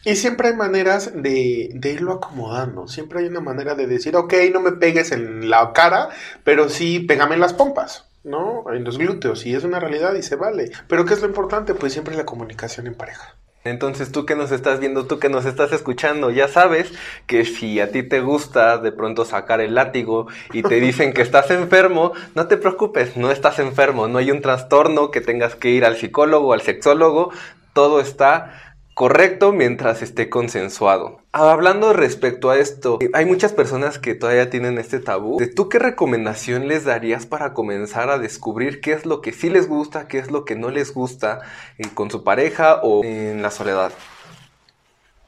[0.04, 2.88] Y siempre hay maneras de, de, irlo acomodando.
[2.88, 6.10] Siempre hay una manera de decir, ok, no me pegues en la cara,
[6.44, 8.64] pero sí pégame en las pompas, ¿no?
[8.74, 9.46] En los glúteos.
[9.46, 10.72] Y es una realidad y se vale.
[10.88, 11.76] Pero ¿qué es lo importante?
[11.76, 13.36] Pues siempre la comunicación en pareja.
[13.66, 16.94] Entonces tú que nos estás viendo, tú que nos estás escuchando, ya sabes
[17.26, 21.24] que si a ti te gusta de pronto sacar el látigo y te dicen que
[21.24, 25.72] estás enfermo, no te preocupes, no estás enfermo, no hay un trastorno que tengas que
[25.72, 27.32] ir al psicólogo, al sexólogo,
[27.74, 28.65] todo está
[28.96, 31.20] correcto mientras esté consensuado.
[31.34, 35.38] Hablando respecto a esto, hay muchas personas que todavía tienen este tabú.
[35.54, 39.68] ¿Tú qué recomendación les darías para comenzar a descubrir qué es lo que sí les
[39.68, 41.42] gusta, qué es lo que no les gusta
[41.78, 43.92] eh, con su pareja o en la soledad?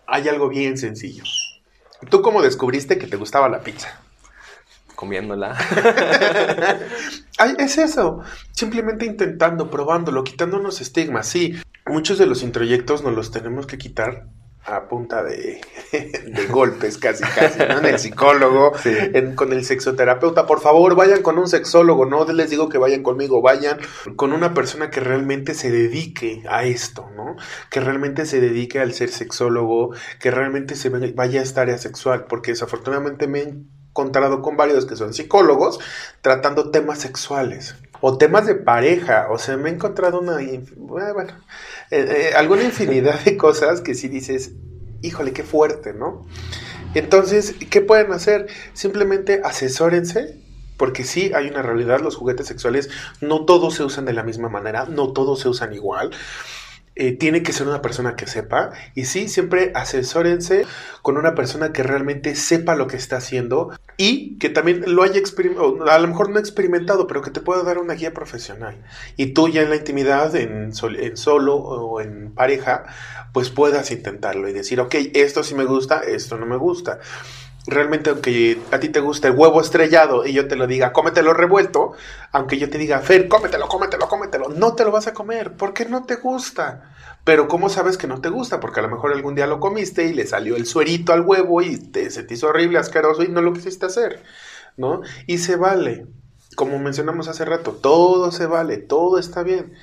[0.08, 1.24] Hay algo bien sencillo.
[2.10, 4.00] ¿Tú cómo descubriste que te gustaba la pizza?
[4.98, 5.56] Comiéndola.
[7.38, 8.22] Ay, es eso.
[8.52, 11.28] Simplemente intentando, probándolo, quitándonos estigmas.
[11.28, 11.54] Sí,
[11.86, 14.26] muchos de los introyectos nos los tenemos que quitar
[14.66, 15.62] a punta de,
[16.50, 17.78] golpes casi casi, ¿no?
[17.78, 18.72] En el psicólogo,
[19.36, 20.48] con el sexoterapeuta.
[20.48, 23.78] Por favor, vayan con un sexólogo, no les digo que vayan conmigo, vayan
[24.16, 27.36] con una persona que realmente se dedique a esto, ¿no?
[27.70, 32.26] Que realmente se dedique al ser sexólogo, que realmente se vaya a esta área sexual,
[32.28, 33.44] porque desafortunadamente me
[33.98, 35.80] encontrado con varios que son psicólogos
[36.22, 40.38] tratando temas sexuales o temas de pareja, o sea, me he encontrado una,
[40.78, 41.34] bueno,
[41.90, 44.52] eh, eh, alguna infinidad de cosas que si dices,
[45.02, 46.28] híjole, qué fuerte, ¿no?
[46.94, 48.48] Entonces, ¿qué pueden hacer?
[48.74, 50.38] Simplemente asesórense,
[50.78, 54.48] porque sí hay una realidad, los juguetes sexuales no todos se usan de la misma
[54.48, 56.12] manera, no todos se usan igual.
[57.00, 58.72] Eh, tiene que ser una persona que sepa.
[58.96, 60.66] Y sí, siempre asesórense
[61.04, 65.20] con una persona que realmente sepa lo que está haciendo y que también lo haya
[65.20, 68.84] experimentado, a lo mejor no experimentado, pero que te pueda dar una guía profesional.
[69.16, 72.86] Y tú ya en la intimidad, en, en solo o en pareja,
[73.32, 77.00] pues puedas intentarlo y decir, ok, esto sí me gusta, esto no me gusta
[77.68, 81.34] realmente aunque a ti te gusta el huevo estrellado y yo te lo diga, cómetelo
[81.34, 81.94] revuelto,
[82.32, 85.86] aunque yo te diga, Fer, cómetelo, cómetelo, cómetelo, no te lo vas a comer porque
[85.86, 86.94] no te gusta.
[87.24, 88.62] Pero ¿cómo sabes que no te gusta?
[88.62, 91.62] Porque a lo mejor algún día lo comiste y le salió el suerito al huevo
[91.62, 94.24] y te, se horrible, asqueroso y no lo quisiste hacer,
[94.78, 95.02] ¿no?
[95.26, 96.08] Y se vale.
[96.56, 99.74] Como mencionamos hace rato, todo se vale, todo está bien.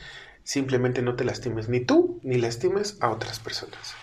[0.42, 3.94] Simplemente no te lastimes ni tú ni lastimes a otras personas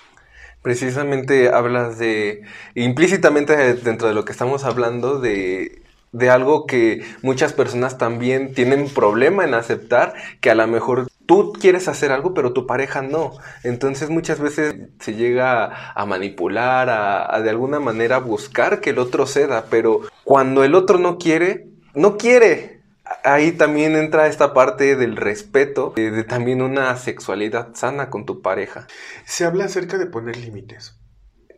[0.61, 2.43] precisamente hablas de,
[2.75, 8.89] implícitamente dentro de lo que estamos hablando, de, de algo que muchas personas también tienen
[8.89, 13.33] problema en aceptar, que a lo mejor tú quieres hacer algo, pero tu pareja no.
[13.63, 18.99] Entonces muchas veces se llega a manipular, a, a de alguna manera buscar que el
[18.99, 22.80] otro ceda, pero cuando el otro no quiere, no quiere
[23.23, 28.87] ahí también entra esta parte del respeto, de, también una sexualidad sana con tu pareja.
[29.25, 30.97] Se habla acerca de poner límites.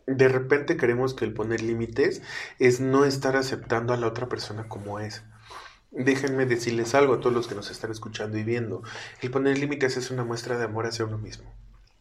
[0.06, 2.22] De repente creemos que el poner límites
[2.58, 5.22] es no estar aceptando a la otra persona como es.
[5.90, 8.82] Déjenme decirles algo a todos los que nos están escuchando y viendo.
[9.22, 11.52] El poner límites es una muestra de amor hacia uno mismo.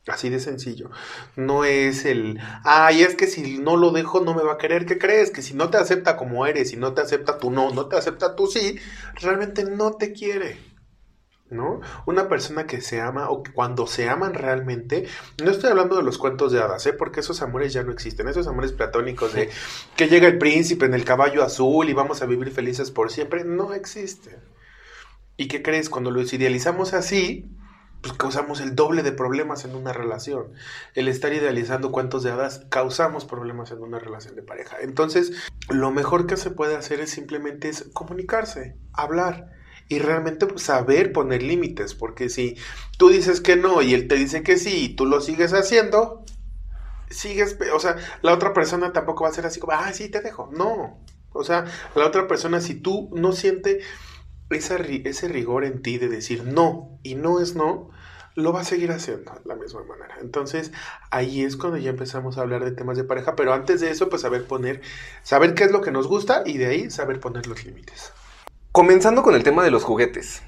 [0.08, 0.90] Así de sencillo.
[1.38, 4.86] No es el, ay, es que si no lo dejo no me va a querer.
[4.86, 5.32] ¿Qué crees?
[5.32, 7.96] Que si no te acepta como eres, si no te acepta tú no, no te
[7.96, 8.78] acepta tú sí,
[9.22, 10.58] realmente no te quiere.
[11.50, 11.82] ¿no?
[12.06, 15.08] Una persona que se ama o que cuando se aman realmente,
[15.44, 16.94] no estoy hablando de los cuentos de hadas, ¿eh?
[16.94, 19.50] porque esos amores ya no existen, esos amores platónicos de
[19.96, 23.44] que llega el príncipe en el caballo azul y vamos a vivir felices por siempre,
[23.44, 24.38] no existen.
[25.38, 25.90] ¿Y qué crees?
[25.90, 27.46] Cuando los idealizamos así,
[28.04, 30.52] pues causamos el doble de problemas en una relación.
[30.94, 34.76] El estar idealizando cuentos de hadas, causamos problemas en una relación de pareja.
[34.82, 35.32] Entonces,
[35.70, 39.54] lo mejor que se puede hacer es simplemente comunicarse, hablar
[39.88, 42.58] y realmente pues, saber poner límites, porque si
[42.98, 46.26] tú dices que no y él te dice que sí y tú lo sigues haciendo,
[47.10, 50.20] sigues, o sea, la otra persona tampoco va a ser así como, ah, sí, te
[50.20, 50.50] dejo.
[50.52, 51.00] No.
[51.32, 51.64] O sea,
[51.96, 53.32] la otra persona, si tú no
[54.62, 57.90] siente ese rigor en ti de decir no y no es no,
[58.36, 60.18] lo va a seguir haciendo de la misma manera.
[60.22, 60.72] Entonces,
[61.12, 64.10] ahí es cuando ya empezamos a hablar de temas de pareja, pero antes de eso,
[64.10, 64.82] pues saber poner,
[65.22, 68.12] saber qué es lo que nos gusta y de ahí saber poner los límites.
[68.72, 70.42] Comenzando con el tema de los juguetes.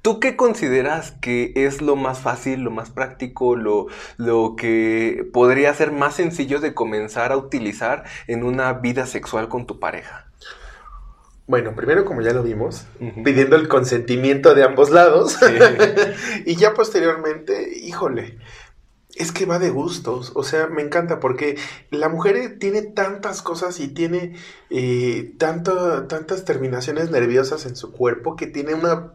[0.00, 5.72] ¿Tú qué consideras que es lo más fácil, lo más práctico, lo, lo que podría
[5.74, 10.26] ser más sencillo de comenzar a utilizar en una vida sexual con tu pareja?
[11.46, 12.86] Bueno, primero, como ya lo vimos,
[13.24, 15.38] pidiendo el consentimiento de ambos lados.
[16.46, 18.38] y ya posteriormente, híjole,
[19.14, 20.32] es que va de gustos.
[20.34, 21.58] O sea, me encanta porque
[21.90, 24.36] la mujer tiene tantas cosas y tiene
[24.70, 29.14] eh, tantas terminaciones nerviosas en su cuerpo que tiene una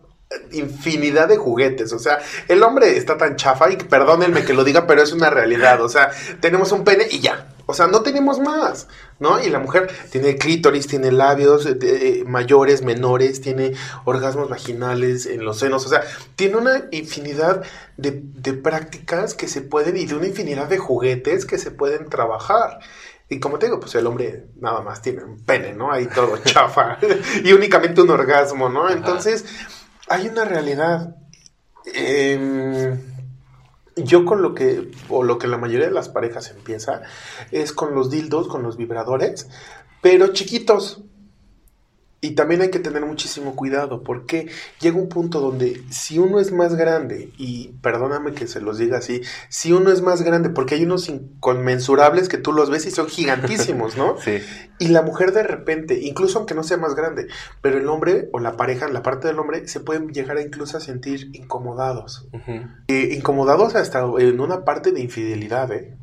[0.51, 4.85] infinidad de juguetes, o sea, el hombre está tan chafa y perdónenme que lo diga,
[4.85, 6.11] pero es una realidad, o sea,
[6.41, 8.87] tenemos un pene y ya, o sea, no tenemos más,
[9.19, 9.43] ¿no?
[9.43, 13.73] Y la mujer tiene clítoris, tiene labios eh, eh, mayores, menores, tiene
[14.05, 16.01] orgasmos vaginales en los senos, o sea,
[16.35, 17.63] tiene una infinidad
[17.97, 22.09] de, de prácticas que se pueden y de una infinidad de juguetes que se pueden
[22.09, 22.79] trabajar.
[23.29, 25.91] Y como te digo, pues el hombre nada más tiene un pene, ¿no?
[25.91, 26.97] Ahí todo chafa
[27.43, 28.89] y únicamente un orgasmo, ¿no?
[28.89, 29.45] Entonces
[30.07, 31.15] hay una realidad.
[31.93, 33.16] Em,
[34.03, 37.01] yo con lo que, o lo que la mayoría de las parejas empieza,
[37.51, 39.49] es con los dildos, con los vibradores,
[40.01, 41.03] pero chiquitos.
[42.19, 44.49] Y también hay que tener muchísimo cuidado porque
[44.79, 48.97] llega un punto donde si uno es más grande, y perdóname que se los diga
[48.97, 52.91] así, si uno es más grande, porque hay unos inconmensurables que tú los ves y
[52.91, 54.15] son gigantísimos, ¿no?
[54.27, 54.39] Sí.
[54.79, 57.27] Y la mujer de repente, incluso aunque no sea más grande,
[57.61, 60.77] pero el hombre o la pareja, la parte del hombre, se pueden llegar a incluso
[60.77, 62.27] a sentir incomodados.
[62.87, 65.95] Eh, incomodados hasta en una parte de infidelidad, ¿eh?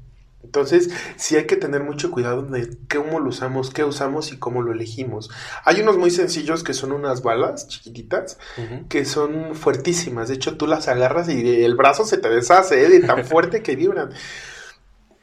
[0.55, 4.63] Entonces, sí hay que tener mucho cuidado de cómo lo usamos, qué usamos y cómo
[4.63, 5.29] lo elegimos.
[5.65, 8.39] Hay unos muy sencillos que son unas balas chiquititas
[8.89, 10.29] que son fuertísimas.
[10.29, 12.89] De hecho, tú las agarras y el brazo se te deshace ¿eh?
[12.89, 14.11] de tan fuerte que vibran.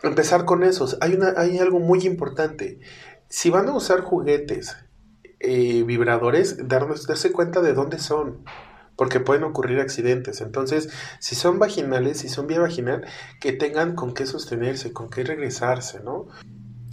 [0.04, 0.98] Empezar con esos.
[1.00, 2.82] Hay, una, hay algo muy importante.
[3.30, 4.76] Si van a usar juguetes,
[5.40, 8.44] eh, vibradores, darse cuenta de dónde son
[9.02, 10.42] porque pueden ocurrir accidentes.
[10.42, 13.04] Entonces, si son vaginales, si son vía vaginal,
[13.40, 16.28] que tengan con qué sostenerse, con qué regresarse, ¿no?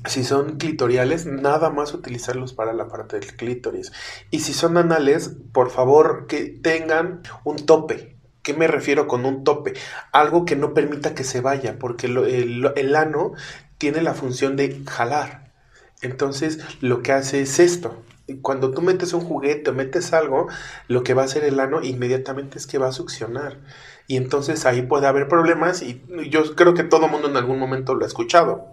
[0.07, 3.93] Si son clitoriales, nada más utilizarlos para la parte del clítoris.
[4.31, 8.17] Y si son anales, por favor que tengan un tope.
[8.41, 9.75] ¿Qué me refiero con un tope?
[10.11, 13.33] Algo que no permita que se vaya, porque el, el ano
[13.77, 15.53] tiene la función de jalar.
[16.01, 18.03] Entonces, lo que hace es esto
[18.37, 20.49] cuando tú metes un juguete o metes algo,
[20.87, 23.59] lo que va a hacer el ano inmediatamente es que va a succionar.
[24.07, 27.95] Y entonces ahí puede haber problemas y yo creo que todo mundo en algún momento
[27.95, 28.67] lo ha escuchado.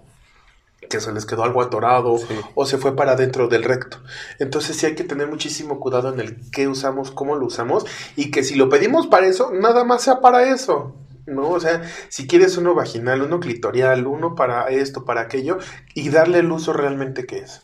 [0.90, 2.16] Que se les quedó algo atorado
[2.54, 3.98] o se fue para dentro del recto.
[4.38, 8.30] Entonces sí hay que tener muchísimo cuidado en el qué usamos, cómo lo usamos y
[8.30, 10.96] que si lo pedimos para eso, nada más sea para eso.
[11.26, 11.50] ¿no?
[11.50, 15.58] O sea, si quieres uno vaginal, uno clitorial, uno para esto, para aquello,
[15.96, 17.62] y darle el uso realmente que es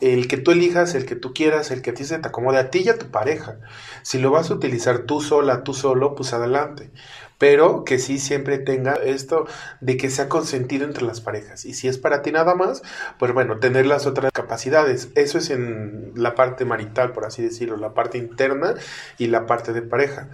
[0.00, 2.58] el que tú elijas, el que tú quieras, el que a ti se te acomode
[2.58, 3.58] a ti y a tu pareja.
[4.02, 6.90] Si lo vas a utilizar tú sola, tú solo, pues adelante.
[7.38, 9.46] Pero que sí siempre tenga esto
[9.80, 11.64] de que sea consentido entre las parejas.
[11.64, 12.82] Y si es para ti nada más,
[13.18, 15.08] pues bueno, tener las otras capacidades.
[15.14, 18.74] Eso es en la parte marital, por así decirlo, la parte interna
[19.18, 20.28] y la parte de pareja.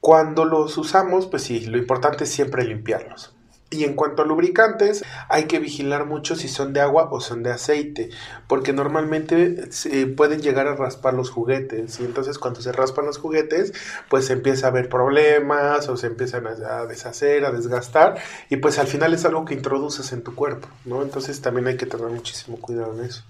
[0.00, 3.37] Cuando los usamos, pues sí, lo importante es siempre limpiarlos.
[3.70, 7.42] Y en cuanto a lubricantes, hay que vigilar mucho si son de agua o son
[7.42, 8.08] de aceite,
[8.46, 13.18] porque normalmente se pueden llegar a raspar los juguetes y entonces cuando se raspan los
[13.18, 13.74] juguetes,
[14.08, 18.16] pues se empieza a haber problemas o se empiezan a deshacer, a desgastar
[18.48, 21.02] y pues al final es algo que introduces en tu cuerpo, ¿no?
[21.02, 23.22] Entonces también hay que tener muchísimo cuidado en eso.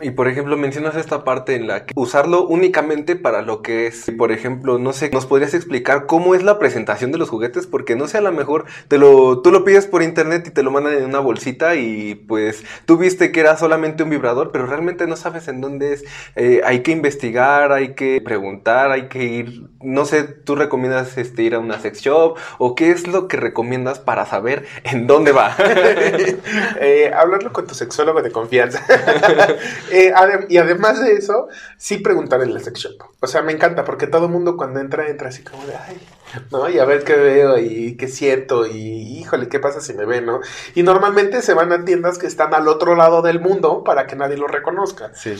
[0.00, 4.10] Y por ejemplo, mencionas esta parte en la que usarlo únicamente para lo que es.
[4.16, 7.66] Por ejemplo, no sé, ¿nos podrías explicar cómo es la presentación de los juguetes?
[7.66, 10.62] Porque no sé, a lo mejor te lo, tú lo pides por internet y te
[10.62, 14.66] lo mandan en una bolsita y pues tú viste que era solamente un vibrador, pero
[14.66, 16.04] realmente no sabes en dónde es.
[16.36, 21.42] Eh, hay que investigar, hay que preguntar, hay que ir, no sé, ¿tú recomiendas este,
[21.42, 22.38] ir a una sex shop?
[22.56, 25.54] ¿O qué es lo que recomiendas para saber en dónde va?
[26.80, 28.82] eh, hablarlo con tu sexólogo de confianza.
[29.90, 30.12] Eh,
[30.48, 33.02] y además de eso, sí preguntar en la sex shop.
[33.20, 36.00] O sea, me encanta porque todo el mundo cuando entra, entra así como de, ay,
[36.50, 36.68] ¿no?
[36.68, 40.20] Y a ver qué veo y qué siento y híjole, ¿qué pasa si me ve,
[40.20, 40.40] no?
[40.74, 44.16] Y normalmente se van a tiendas que están al otro lado del mundo para que
[44.16, 45.12] nadie lo reconozca.
[45.14, 45.36] Sí.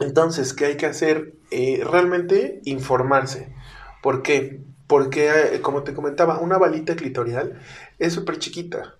[0.00, 1.34] Entonces, ¿qué hay que hacer?
[1.50, 3.54] Eh, realmente informarse.
[4.02, 4.62] ¿Por qué?
[4.86, 7.60] Porque, eh, como te comentaba, una balita clitorial
[7.98, 8.96] es súper chiquita.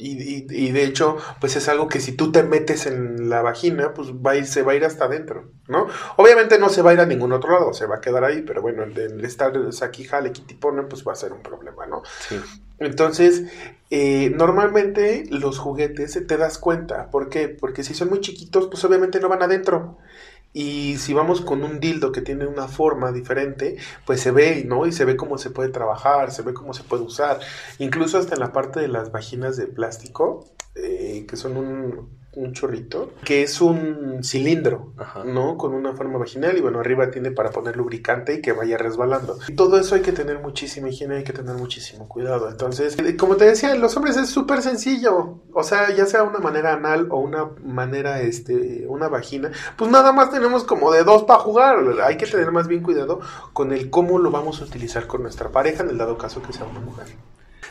[0.00, 3.94] Y, y, de hecho, pues es algo que si tú te metes en la vagina,
[3.94, 5.88] pues va a ir, se va a ir hasta adentro, ¿no?
[6.16, 8.42] Obviamente no se va a ir a ningún otro lado, se va a quedar ahí,
[8.42, 12.02] pero bueno, el, estar aquí jale, pone, pues va a ser un problema, ¿no?
[12.28, 12.40] Sí.
[12.78, 13.44] Entonces,
[13.90, 17.48] eh, normalmente los juguetes te das cuenta, ¿por qué?
[17.48, 19.98] Porque si son muy chiquitos, pues obviamente no van adentro.
[20.52, 23.76] Y si vamos con un dildo que tiene una forma diferente,
[24.06, 24.86] pues se ve, ¿no?
[24.86, 27.40] Y se ve cómo se puede trabajar, se ve cómo se puede usar.
[27.78, 30.44] Incluso hasta en la parte de las vaginas de plástico,
[30.74, 34.92] eh, que son un, un chorrito, que es un cilindro,
[35.24, 35.56] ¿no?
[35.56, 39.38] Con una forma vaginal y bueno, arriba tiene para poner lubricante y que vaya resbalando.
[39.48, 42.48] Y todo eso hay que tener muchísima higiene, hay que tener muchísimo cuidado.
[42.48, 45.40] Entonces, eh, como te decía, los hombres es súper sencillo.
[45.52, 50.12] O sea, ya sea una manera anal o una manera, este, una vagina, pues nada
[50.12, 51.78] más tenemos como de dos para jugar.
[52.04, 53.20] Hay que tener más bien cuidado
[53.52, 56.52] con el cómo lo vamos a utilizar con nuestra pareja en el dado caso que
[56.52, 57.06] sea una mujer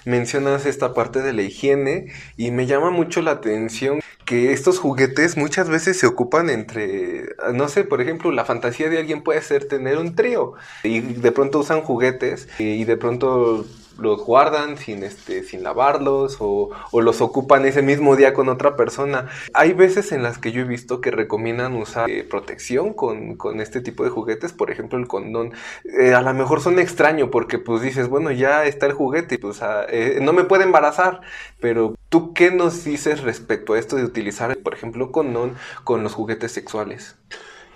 [0.05, 5.37] mencionas esta parte de la higiene y me llama mucho la atención que estos juguetes
[5.37, 9.69] muchas veces se ocupan entre, no sé, por ejemplo, la fantasía de alguien puede ser
[9.69, 10.53] tener un trío
[10.83, 13.65] y de pronto usan juguetes y de pronto
[13.97, 19.27] los guardan sin, este, sin lavarlos o, los ocupan ese mismo día con otra persona.
[19.53, 23.81] Hay veces en las que yo he visto que recomiendan usar eh, protección con, este
[23.81, 25.53] tipo de juguetes, por ejemplo el condón.
[25.99, 29.61] Eh, a lo mejor son extraño porque pues dices, bueno, ya está el juguete pues
[29.89, 31.21] eh, no me puede embarazar,
[31.59, 36.13] pero ¿tú qué nos dices respecto a esto de utilizar, por ejemplo, condón con los
[36.13, 37.15] juguetes sexuales?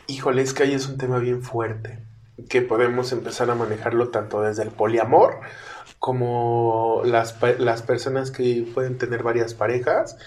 [0.07, 1.99] Híjole, es que ahí es un tema bien fuerte
[2.49, 5.39] que podemos empezar a manejarlo tanto desde el poliamor
[6.01, 10.17] como las, las personas que pueden tener varias parejas,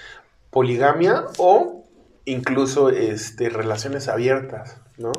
[0.50, 1.84] poligamia o
[2.26, 5.10] incluso este, relaciones abiertas, ¿no?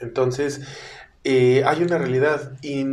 [0.00, 0.62] Entonces,
[1.22, 2.86] eh, hay una realidad y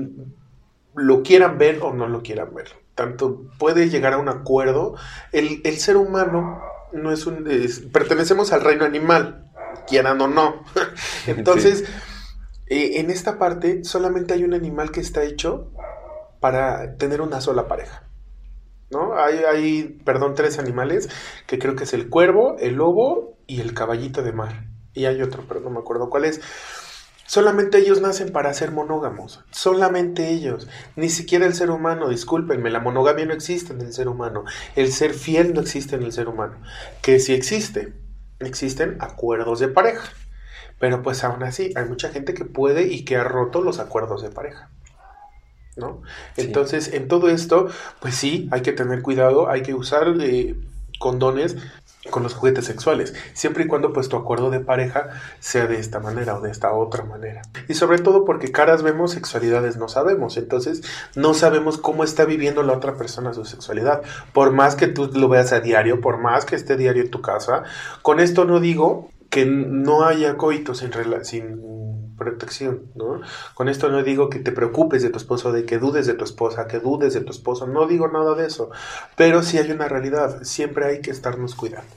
[0.93, 2.67] lo quieran ver o no lo quieran ver.
[2.93, 4.95] Tanto puede llegar a un acuerdo.
[5.31, 6.61] El, ser humano
[6.91, 7.47] no es un...
[7.93, 9.49] pertenecemos al reino animal,
[9.87, 10.65] quieran o no.
[11.25, 11.85] Entonces,
[12.67, 15.70] eh, en esta parte solamente hay un animal que está hecho
[16.41, 18.03] para tener una sola pareja.
[18.89, 19.17] ¿No?
[19.17, 21.07] Hay, hay, perdón, tres animales,
[21.47, 24.65] que creo que es el cuervo, el lobo y el caballito de mar.
[24.93, 26.41] Y hay otro, pero no me acuerdo cuál es.
[27.31, 30.67] Solamente ellos nacen para ser monógamos, solamente ellos,
[30.97, 34.43] ni siquiera el ser humano, discúlpenme, la monogamia no existe en el ser humano,
[34.75, 36.57] el ser fiel no existe en el ser humano,
[37.01, 37.93] que si existe,
[38.39, 40.09] existen acuerdos de pareja,
[40.77, 44.21] pero pues aún así hay mucha gente que puede y que ha roto los acuerdos
[44.23, 44.69] de pareja.
[45.75, 46.01] ¿No?
[46.37, 47.67] Entonces, en todo esto,
[47.99, 50.55] pues sí, hay que tener cuidado, hay que usar eh,
[50.99, 51.55] condones
[52.09, 55.09] con los juguetes sexuales, siempre y cuando pues tu acuerdo de pareja
[55.39, 57.43] sea de esta manera o de esta otra manera.
[57.67, 60.81] Y sobre todo porque caras vemos, sexualidades no sabemos, entonces
[61.15, 64.01] no sabemos cómo está viviendo la otra persona su sexualidad.
[64.33, 67.21] Por más que tú lo veas a diario, por más que esté diario en tu
[67.21, 67.63] casa,
[68.01, 70.91] con esto no digo que no haya coitos sin,
[71.23, 71.61] sin
[72.21, 73.21] protección, ¿no?
[73.55, 76.23] Con esto no digo que te preocupes de tu esposo, de que dudes de tu
[76.23, 78.69] esposa, que dudes de tu esposo, no digo nada de eso,
[79.17, 81.89] pero sí hay una realidad, siempre hay que estarnos cuidando.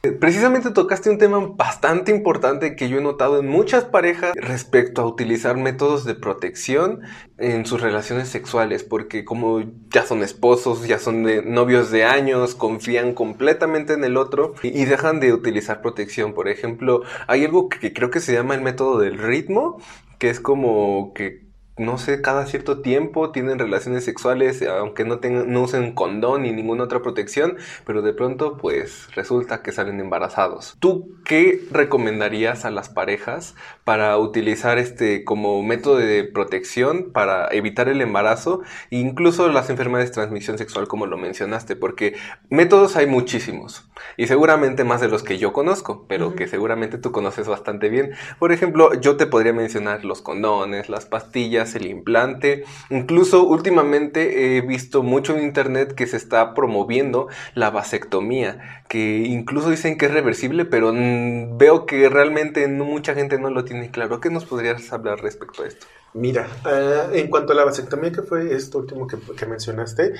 [0.00, 5.06] Precisamente tocaste un tema bastante importante que yo he notado en muchas parejas respecto a
[5.06, 7.00] utilizar métodos de protección
[7.36, 13.12] en sus relaciones sexuales, porque como ya son esposos, ya son novios de años, confían
[13.12, 16.32] completamente en el otro y, dejan de utilizar protección.
[16.32, 19.82] Por ejemplo, hay algo que creo que se llama el método del ritmo,
[20.18, 21.47] que es como que
[21.78, 26.52] no sé, cada cierto tiempo tienen relaciones sexuales, aunque no, tengan, no usen condón ni
[26.52, 30.76] ninguna otra protección, pero de pronto pues resulta que salen embarazados.
[30.80, 33.54] ¿Tú qué recomendarías a las parejas
[33.84, 40.14] para utilizar este como método de protección para evitar el embarazo incluso las enfermedades de
[40.14, 41.76] transmisión sexual como lo mencionaste?
[41.76, 42.14] Porque
[42.50, 43.87] métodos hay muchísimos
[44.18, 48.10] y seguramente más de los que yo conozco, pero que seguramente tú conoces bastante bien.
[48.40, 52.64] Por ejemplo, yo te podría mencionar los condones, las pastillas, el implante.
[52.90, 59.70] Incluso últimamente he visto mucho en internet que se está promoviendo la vasectomía, que incluso
[59.70, 64.20] dicen que es reversible, pero veo que realmente no, mucha gente no lo tiene claro.
[64.20, 65.86] ¿Qué nos podrías hablar respecto a esto?
[66.12, 70.14] Mira, eh, en cuanto a la vasectomía, que fue esto último que, que mencionaste,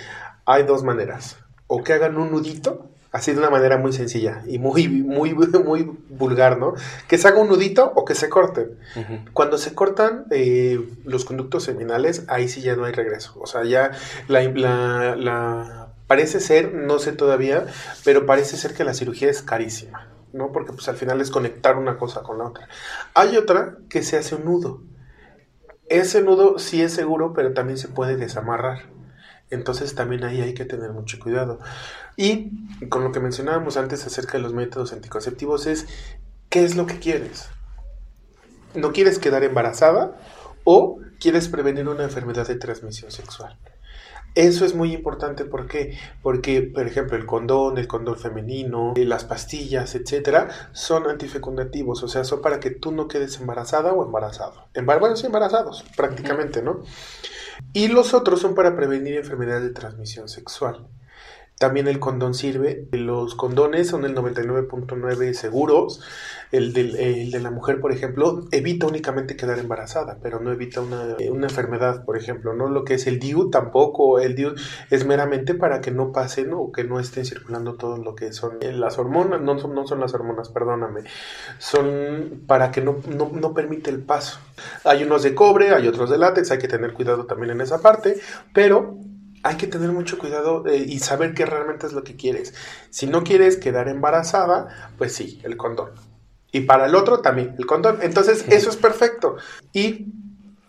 [0.45, 1.37] hay dos maneras.
[1.67, 5.99] O que hagan un nudito así de una manera muy sencilla y muy, muy, muy
[6.09, 6.75] vulgar, ¿no?
[7.09, 8.79] Que se haga un nudito o que se corten.
[9.33, 13.35] Cuando se cortan eh, los conductos seminales, ahí sí ya no hay regreso.
[13.41, 13.93] O sea, ya
[14.29, 17.67] la, la, parece ser, no sé todavía,
[18.05, 20.53] pero parece ser que la cirugía es carísima, ¿no?
[20.53, 22.69] Porque pues al final es conectar una cosa con la otra.
[23.15, 24.83] Hay otra que se hace un nudo.
[25.89, 28.83] Ese nudo sí es seguro, pero también se puede desamarrar.
[29.51, 31.59] Entonces también ahí hay que tener mucho cuidado.
[32.21, 32.51] Y
[32.89, 35.87] con lo que mencionábamos antes acerca de los métodos anticonceptivos es,
[36.49, 37.49] ¿qué es lo que quieres?
[38.75, 40.17] ¿No quieres quedar embarazada
[40.65, 43.57] o quieres prevenir una enfermedad de transmisión sexual?
[44.35, 45.97] Eso es muy importante, ¿por qué?
[46.21, 52.25] Porque, por ejemplo, el condón, el condón femenino, las pastillas, etcétera, son antifecundativos, o sea,
[52.25, 54.65] son para que tú no quedes embarazada o embarazado.
[54.75, 56.83] Bueno, sí, embarazados, prácticamente, ¿no?
[57.73, 60.89] Y los otros son para prevenir enfermedades de transmisión sexual.
[61.59, 62.87] También el condón sirve.
[62.93, 66.01] Los condones son el 99.9 seguros.
[66.53, 72.05] El de, la mujer, por ejemplo, evita únicamente quedar embarazada, pero no evita una, enfermedad,
[72.05, 72.55] por ejemplo.
[72.55, 74.21] No lo que es el DIU tampoco.
[74.21, 74.55] El DIU
[74.91, 78.59] es meramente para que no pasen o que no estén circulando todo lo que son
[78.63, 79.41] las hormonas.
[79.41, 81.03] No son, no son las hormonas, perdóname.
[81.59, 84.39] Son para que no, no, no permite el paso.
[84.85, 86.53] Hay unos de cobre, hay otros de látex.
[86.53, 88.21] Hay que tener cuidado también en esa parte.
[88.55, 88.97] Pero
[89.49, 92.53] hay que tener mucho cuidado eh, y saber qué realmente es lo que quieres.
[92.91, 95.93] Si no quieres quedar embarazada, pues sí, el condón.
[96.53, 98.01] Y para el otro también, el condón.
[98.03, 99.37] Entonces, eso es perfecto.
[99.73, 100.13] Y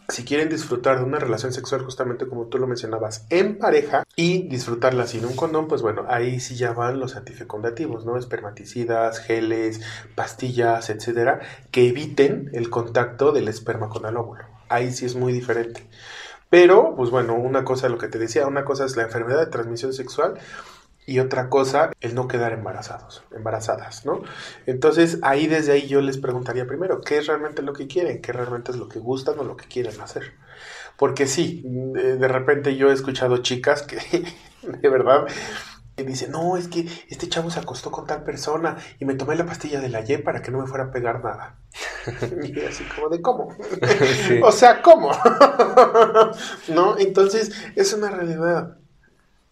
[0.07, 4.47] si quieren disfrutar de una relación sexual, justamente como tú lo mencionabas, en pareja y
[4.47, 8.17] disfrutarla sin un condón, pues bueno, ahí sí ya van los antifecundativos, ¿no?
[8.17, 9.81] Espermaticidas, geles,
[10.15, 14.45] pastillas, etcétera, que eviten el contacto del esperma con el óvulo.
[14.69, 15.85] Ahí sí es muy diferente.
[16.49, 19.51] Pero, pues bueno, una cosa, lo que te decía, una cosa es la enfermedad de
[19.51, 20.39] transmisión sexual
[21.05, 24.21] y otra cosa, el no quedar embarazados, embarazadas, ¿no?
[24.65, 28.21] Entonces, ahí desde ahí yo les preguntaría primero, ¿qué es realmente lo que quieren?
[28.21, 30.33] ¿Qué realmente es lo que gustan o lo que quieren hacer?
[30.97, 33.97] Porque sí, de repente yo he escuchado chicas que
[34.61, 35.27] de verdad
[36.03, 39.45] dice, no, es que este chavo se acostó con tal persona y me tomé la
[39.45, 41.57] pastilla de la Y para que no me fuera a pegar nada.
[42.43, 43.55] y así como de cómo.
[44.43, 45.11] o sea, ¿cómo?
[46.69, 46.97] ¿No?
[46.97, 48.77] Entonces, es una realidad.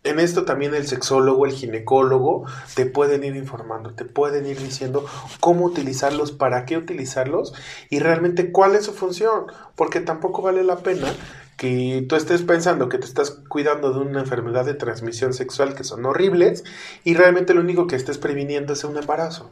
[0.04, 2.46] En esto también el sexólogo, el ginecólogo,
[2.76, 5.06] te pueden ir informando, te pueden ir diciendo
[5.42, 7.54] cómo utilizarlos, para qué utilizarlos
[7.90, 11.14] y realmente cuál es su función, porque tampoco vale la pena
[11.58, 15.84] que tú estés pensando que te estás cuidando de una enfermedad de transmisión sexual que
[15.84, 16.64] son horribles
[17.04, 19.52] y realmente lo único que estés previniendo es un embarazo.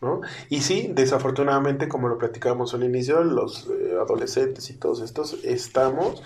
[0.00, 0.20] ¿no?
[0.48, 6.22] Y sí, desafortunadamente, como lo platicábamos al inicio, los eh, adolescentes y todos estos estamos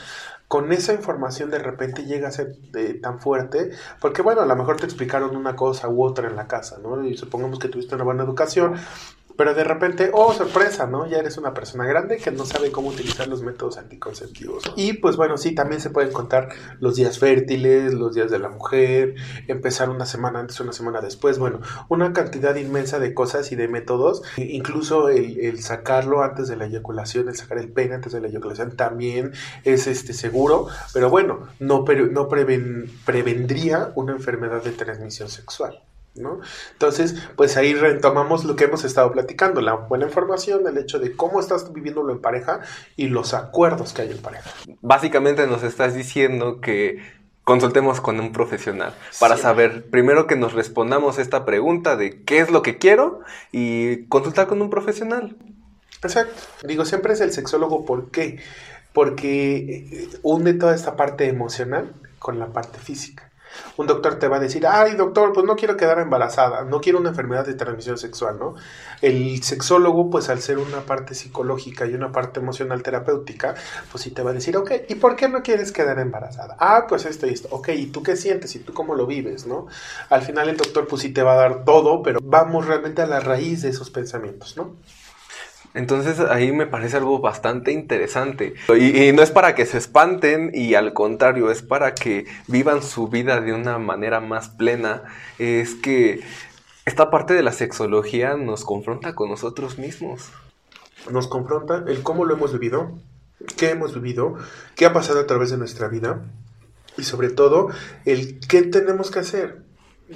[0.48, 2.56] con esa información de repente llega a ser
[3.02, 3.70] tan fuerte,
[4.00, 7.04] porque bueno, a lo mejor te explicaron una cosa u otra en la casa, ¿no?
[7.04, 8.76] Y supongamos que tuviste una buena educación,
[9.36, 11.06] pero de repente, oh, sorpresa, ¿no?
[11.06, 14.64] Ya eres una persona grande que no sabe cómo utilizar los métodos anticonceptivos.
[14.76, 16.48] Y pues bueno, sí, también se pueden contar
[16.80, 19.14] los días fértiles, los días de la mujer,
[19.46, 21.38] empezar una semana antes, una semana después.
[21.38, 24.22] Bueno, una cantidad inmensa de cosas y de métodos.
[24.36, 28.76] Incluso el, sacarlo antes de la eyaculación, el sacar el pene antes de la eyaculación
[28.76, 29.32] también
[29.64, 30.68] es este seguro.
[30.92, 35.80] Pero bueno, no, no prevendría una enfermedad de transmisión sexual.
[36.18, 36.40] ¿No?
[36.72, 41.14] Entonces, pues ahí retomamos lo que hemos estado platicando, la buena información, el hecho de
[41.16, 42.60] cómo estás viviéndolo en pareja
[42.96, 44.50] y los acuerdos que hay en pareja.
[44.80, 46.98] Básicamente nos estás diciendo que
[47.44, 52.50] consultemos con un profesional para saber, primero que nos respondamos esta pregunta de qué es
[52.50, 53.20] lo que quiero
[53.52, 55.36] y consultar con un profesional.
[56.02, 56.42] Exacto.
[56.66, 58.40] Digo, siempre es el sexólogo, ¿por qué?
[58.92, 63.25] Porque une toda esta parte emocional con la parte física.
[63.76, 66.98] Un doctor te va a decir, ay doctor, pues no quiero quedar embarazada, no quiero
[66.98, 68.54] una enfermedad de transmisión sexual, ¿no?
[69.02, 73.54] El sexólogo, pues al ser una parte psicológica y una parte emocional terapéutica,
[73.90, 76.56] pues sí te va a decir, ok, ¿y por qué no quieres quedar embarazada?
[76.58, 78.54] Ah, pues esto y esto, ok, ¿y tú qué sientes?
[78.56, 79.66] ¿Y tú cómo lo vives, no?
[80.10, 83.06] Al final el doctor, pues sí te va a dar todo, pero vamos realmente a
[83.06, 84.74] la raíz de esos pensamientos, ¿no?
[85.76, 88.54] Entonces ahí me parece algo bastante interesante.
[88.70, 93.08] Y, no es para que se espanten y al contrario, es para que vivan su
[93.08, 95.02] vida de una manera más plena.
[95.38, 96.20] Es que
[96.86, 100.30] esta parte de la sexología nos confronta con nosotros mismos.
[101.10, 102.98] Nos confronta el cómo lo hemos vivido,
[103.58, 104.36] qué hemos vivido,
[104.76, 106.22] qué ha pasado a través de nuestra vida
[106.96, 107.68] y sobre todo
[108.06, 109.60] el qué tenemos que hacer,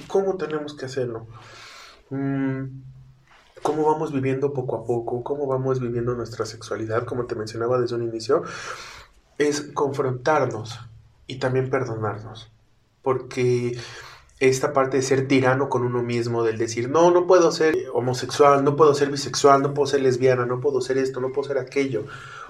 [0.07, 1.27] cómo tenemos que hacerlo.
[2.09, 2.65] Mm,
[3.63, 7.97] cómo vamos viviendo poco a poco, cómo vamos viviendo nuestra sexualidad, como te mencionaba desde
[7.97, 8.43] un inicio,
[9.39, 10.79] es confrontarnos
[11.27, 12.51] y también perdonarnos.
[13.03, 13.79] Porque
[14.41, 18.65] esta parte de ser tirano con uno mismo, del decir, no, no puedo ser homosexual,
[18.65, 21.59] no puedo ser bisexual, no puedo ser lesbiana, no puedo ser esto, no puedo ser
[21.59, 22.07] aquello.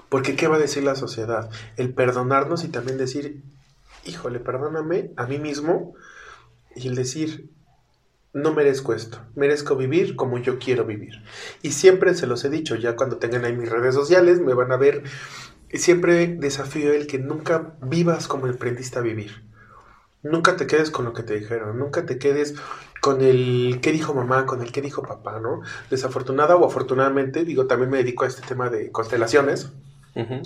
[0.09, 1.49] Porque ¿qué va a decir la sociedad?
[1.77, 3.43] El perdonarnos y también decir,
[4.05, 5.93] híjole, perdóname a mí mismo.
[6.75, 7.49] Y el decir,
[8.33, 11.21] no merezco esto, merezco vivir como yo quiero vivir.
[11.61, 14.71] Y siempre se los he dicho, ya cuando tengan ahí mis redes sociales me van
[14.71, 15.03] a ver,
[15.73, 19.43] siempre desafío el que nunca vivas como aprendiste a vivir.
[20.23, 22.55] Nunca te quedes con lo que te dijeron, nunca te quedes
[23.01, 25.61] con el qué dijo mamá, con el qué dijo papá, ¿no?
[25.89, 29.69] Desafortunada o afortunadamente, digo, también me dedico a este tema de constelaciones.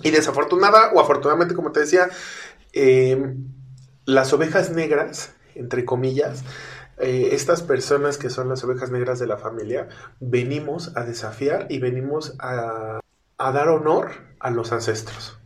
[0.04, 2.08] Y desafortunada o afortunadamente, como te decía,
[2.72, 3.48] em,
[4.06, 6.44] las ovejas negras, entre comillas,
[6.98, 9.90] eh, estas personas que son las ovejas negras de la familia,
[10.20, 13.00] venimos a desafiar y venimos a,
[13.38, 15.38] dar honor a los ancestros.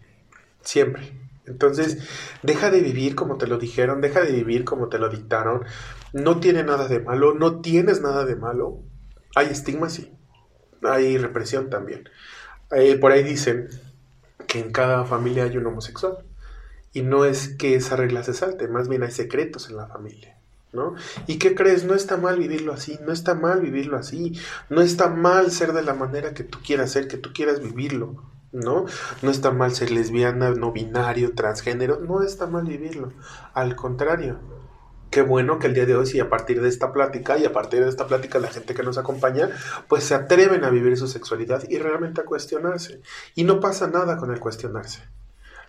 [0.62, 1.12] Siempre.
[1.46, 2.08] Entonces,
[2.44, 5.66] deja de vivir como te lo dijeron, deja de vivir como te lo dictaron.
[6.14, 8.84] No tiene nada de malo, no tienes nada de malo.
[9.36, 10.14] Hay estigma, sí.
[10.84, 12.08] Hay represión también.
[12.72, 13.70] Eh, por ahí dicen
[14.48, 16.20] que en cada familia hay un homosexual.
[16.94, 20.39] Y no es que esa regla se salte, más bien hay secretos en la familia.
[20.72, 20.96] ¿No?
[21.28, 21.84] ¿Y qué crees?
[21.84, 24.40] No está mal vivirlo así, no está mal vivirlo así,
[24.70, 28.24] no está mal ser de la manera que tú quieras ser, que tú quieras vivirlo,
[28.52, 28.86] ¿no?
[29.22, 33.14] No está mal ser lesbiana, no binario, transgénero, no está mal vivirlo,
[33.54, 34.40] al contrario.
[35.10, 37.52] Qué bueno que el día de hoy, si a partir de esta plática y a
[37.52, 39.50] partir de esta plática la gente que nos acompaña,
[39.88, 43.02] pues se atreven a vivir su sexualidad y realmente a cuestionarse.
[43.34, 45.02] Y no pasa nada con el cuestionarse.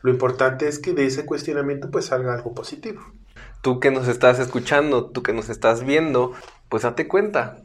[0.03, 3.01] Lo importante es que de ese cuestionamiento pues salga algo positivo
[3.63, 6.33] tú que nos estás escuchando, tú que nos estás viendo,
[6.69, 7.59] pues date cuenta.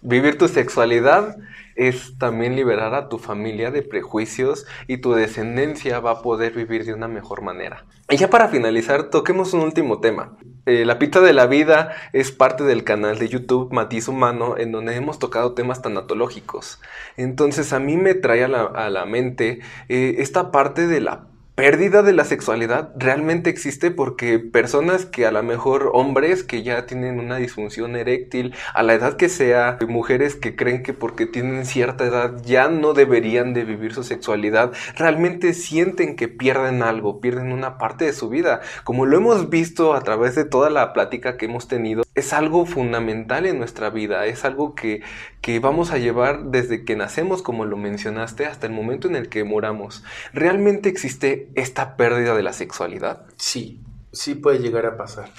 [0.00, 1.36] Vivir tu sexualidad
[1.74, 6.84] es también liberar a tu familia de prejuicios y tu descendencia va a poder vivir
[6.84, 7.84] de una mejor manera.
[8.08, 10.36] Y ya para finalizar, toquemos un último tema.
[10.66, 14.70] Eh, la pita de la vida es parte del canal de YouTube Matiz Humano en
[14.70, 16.80] donde hemos tocado temas tanatológicos.
[17.16, 21.26] Entonces a mí me trae a la, mente eh, esta parte de la
[21.58, 26.86] pérdida de la sexualidad realmente existe porque personas que a lo mejor hombres que ya
[26.86, 31.66] tienen una disfunción eréctil a la edad que sea, mujeres que creen que porque tienen
[31.66, 37.50] cierta edad ya no deberían de vivir su sexualidad, realmente sienten que pierden algo, pierden
[37.50, 38.60] una parte de su vida.
[38.84, 42.66] Como lo hemos visto a través de toda la plática que hemos tenido, es algo
[42.66, 45.02] fundamental en nuestra vida, es algo que,
[45.40, 49.28] que vamos a llevar desde que nacemos, como lo mencionaste, hasta el momento en el
[49.28, 50.04] que moramos.
[50.32, 53.26] ¿Realmente existe esta pérdida de la sexualidad?
[53.36, 53.82] Sí,
[54.12, 55.30] sí puede llegar a pasar.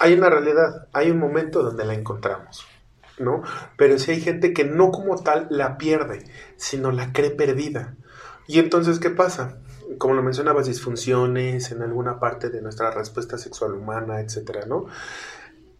[0.00, 2.66] Hay una realidad, hay un momento donde la encontramos,
[3.18, 3.42] ¿no?
[3.76, 6.24] Pero si hay gente que no como tal la pierde,
[6.56, 7.96] sino la cree perdida.
[8.46, 9.58] Y entonces, ¿qué pasa?
[9.98, 14.86] Como lo mencionabas, disfunciones en alguna parte de nuestra respuesta sexual humana, etcétera, ¿no?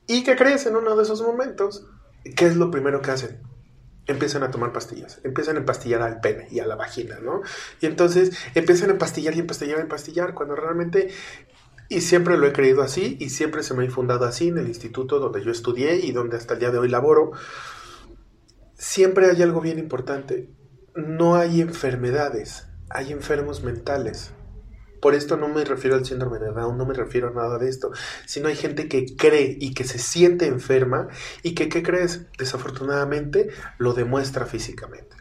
[0.06, 1.86] ¿Y qué crees en uno de esos momentos?
[2.36, 3.40] ¿Qué es lo primero que hacen?
[4.08, 7.42] Empiezan a tomar pastillas, empiezan a empastillar al pene y a la vagina, ¿no?
[7.80, 11.10] Y entonces empiezan a empastillar y empastillar y empastillar, cuando realmente,
[11.88, 14.66] y siempre lo he creído así, y siempre se me ha infundado así en el
[14.66, 17.32] instituto donde yo estudié y donde hasta el día de hoy laboro,
[18.74, 20.50] siempre hay algo bien importante,
[20.94, 24.32] no hay enfermedades, hay enfermos mentales.
[25.00, 27.68] Por esto no me refiero al síndrome de Down, no me refiero a nada de
[27.68, 27.90] esto,
[28.26, 31.08] sino hay gente que cree y que se siente enferma
[31.42, 32.26] y que, ¿qué crees?
[32.38, 35.16] Desafortunadamente lo demuestra físicamente.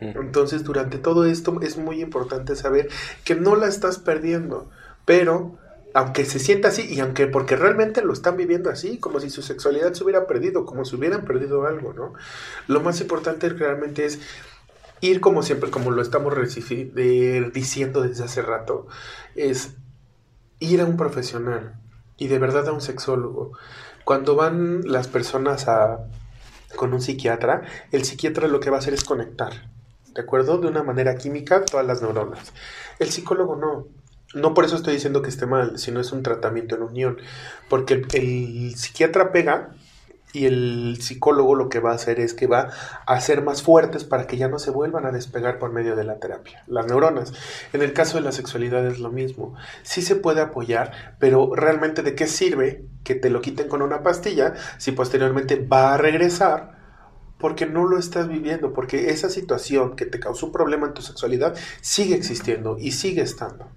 [0.00, 2.88] Entonces, durante todo esto es muy importante saber
[3.24, 4.68] que no la estás perdiendo,
[5.04, 5.58] pero
[5.94, 9.40] aunque se sienta así y aunque porque realmente lo están viviendo así, como si su
[9.42, 12.12] sexualidad se hubiera perdido, como si hubieran perdido algo, ¿no?
[12.66, 14.20] Lo más importante realmente es
[15.00, 16.34] ir como siempre, como lo estamos
[17.52, 18.86] diciendo desde hace rato,
[19.34, 19.76] es
[20.58, 21.80] ir a un profesional.
[22.18, 23.52] y de verdad a un sexólogo.
[24.04, 26.06] Cuando van las personas a,
[26.74, 29.68] con un psiquiatra, el psiquiatra lo que va a hacer es conectar,
[30.14, 30.56] ¿de acuerdo?
[30.56, 32.52] De una manera química todas las neuronas.
[32.98, 33.88] El psicólogo no.
[34.34, 37.18] No por eso estoy diciendo que esté mal, sino es un tratamiento en unión.
[37.68, 39.74] Porque el, el psiquiatra pega
[40.36, 42.68] y el psicólogo lo que va a hacer es que va
[43.06, 46.04] a hacer más fuertes para que ya no se vuelvan a despegar por medio de
[46.04, 47.32] la terapia, las neuronas.
[47.72, 49.54] En el caso de la sexualidad es lo mismo.
[49.82, 54.02] Sí se puede apoyar, pero realmente de qué sirve que te lo quiten con una
[54.02, 56.76] pastilla si posteriormente va a regresar
[57.38, 61.02] porque no lo estás viviendo, porque esa situación que te causó un problema en tu
[61.02, 63.70] sexualidad sigue existiendo y sigue estando.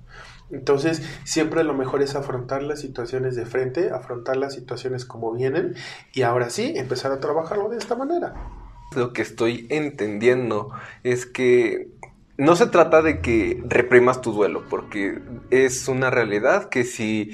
[0.52, 5.76] Entonces, siempre lo mejor es afrontar las situaciones de frente, afrontar las situaciones como vienen
[6.14, 8.34] y ahora sí, empezar a trabajarlo de esta manera.
[8.96, 10.72] Lo que estoy entendiendo
[11.04, 11.90] es que
[12.38, 15.22] no se trata de que reprimas tu duelo, porque
[15.52, 17.32] es una realidad que si,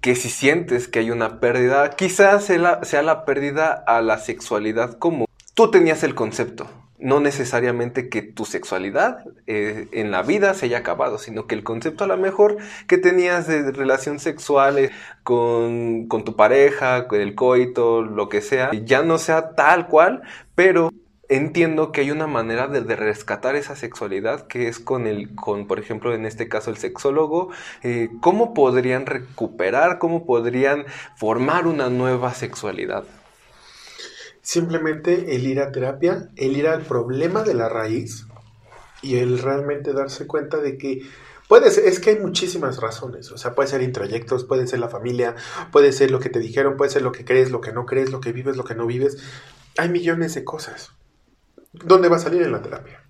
[0.00, 4.18] que si sientes que hay una pérdida, quizás sea la, sea la pérdida a la
[4.18, 6.68] sexualidad como tú tenías el concepto
[6.98, 11.64] no necesariamente que tu sexualidad eh, en la vida se haya acabado, sino que el
[11.64, 14.90] concepto a lo mejor que tenías de relación sexual eh,
[15.22, 20.22] con, con, tu pareja, con el coito, lo que sea, ya no sea tal cual,
[20.54, 20.90] pero
[21.28, 25.78] entiendo que hay una manera de, rescatar esa sexualidad que es con el, con, por
[25.78, 27.50] ejemplo, en este caso el sexólogo,
[27.82, 30.84] eh, cómo podrían recuperar, cómo podrían
[31.16, 33.04] formar una nueva sexualidad.
[34.44, 38.26] Simplemente el ir a terapia, el ir al problema de la raíz
[39.00, 41.00] y el realmente darse cuenta de que
[41.48, 44.90] puede ser, es que hay muchísimas razones, o sea, puede ser introyectos, puede ser la
[44.90, 45.34] familia,
[45.72, 48.10] puede ser lo que te dijeron, puede ser lo que crees, lo que no crees,
[48.10, 49.16] lo que vives, lo que no vives.
[49.78, 50.92] Hay millones de cosas.
[51.72, 53.02] ¿Dónde va a salir en la terapia?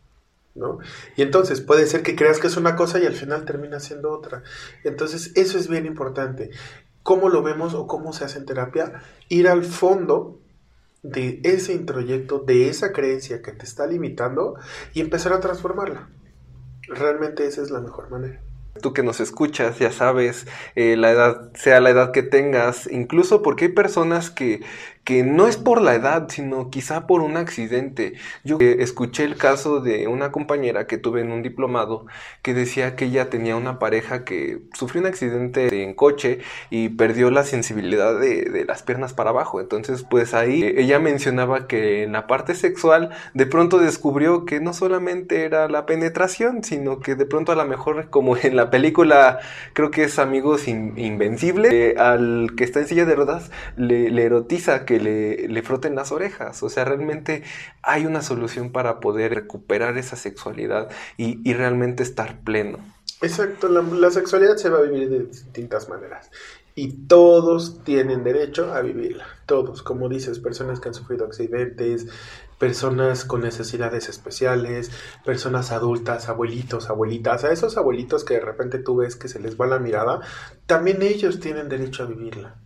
[0.55, 0.79] ¿No?
[1.17, 4.13] Y entonces puede ser que creas que es una cosa y al final termina siendo
[4.13, 4.45] otra.
[4.85, 6.51] Entonces, eso es bien importante.
[7.03, 9.03] ¿Cómo lo vemos o cómo se hace en terapia?
[9.29, 10.44] Ir al fondo
[11.05, 14.57] de ese introyecto, de esa creencia que te está limitando
[14.95, 16.09] y empezar a transformarla.
[16.89, 18.41] Realmente esa es la mejor manera.
[18.81, 23.43] Tú que nos escuchas, ya sabes, eh, la edad, sea la edad que tengas, incluso
[23.43, 24.63] porque hay personas que,
[25.05, 28.15] que no es por la edad, sino quizá por un accidente.
[28.43, 32.07] Yo escuché el caso de una compañera que tuve en un diplomado
[32.43, 36.39] que decía que ella tenía una pareja que sufrió un accidente en coche
[36.71, 39.61] y perdió la sensibilidad de, las piernas para abajo.
[39.61, 44.73] Entonces, pues ahí ella mencionaba que en la parte sexual de pronto descubrió que no
[44.73, 49.41] solamente era la penetración, sino que de pronto a lo mejor como en la película
[49.75, 54.25] creo que es Amigos Invencibles, eh, al que está en silla de ruedas le, le
[54.25, 56.63] erotiza que le, froten las orejas.
[56.63, 57.43] O sea, realmente
[57.83, 62.79] hay una solución para poder recuperar esa sexualidad y, realmente estar pleno.
[63.23, 66.31] Exacto, la, sexualidad se va a vivir de distintas maneras
[66.75, 69.27] y todos tienen derecho a vivirla.
[69.47, 72.09] Todos, como dices, personas que han sufrido accidentes,
[72.59, 74.91] personas con necesidades especiales,
[75.25, 79.59] personas adultas, abuelitos, abuelitas, a esos abuelitos que de repente tú ves que se les
[79.59, 80.21] va la mirada,
[80.67, 82.57] también ellos tienen derecho a vivirla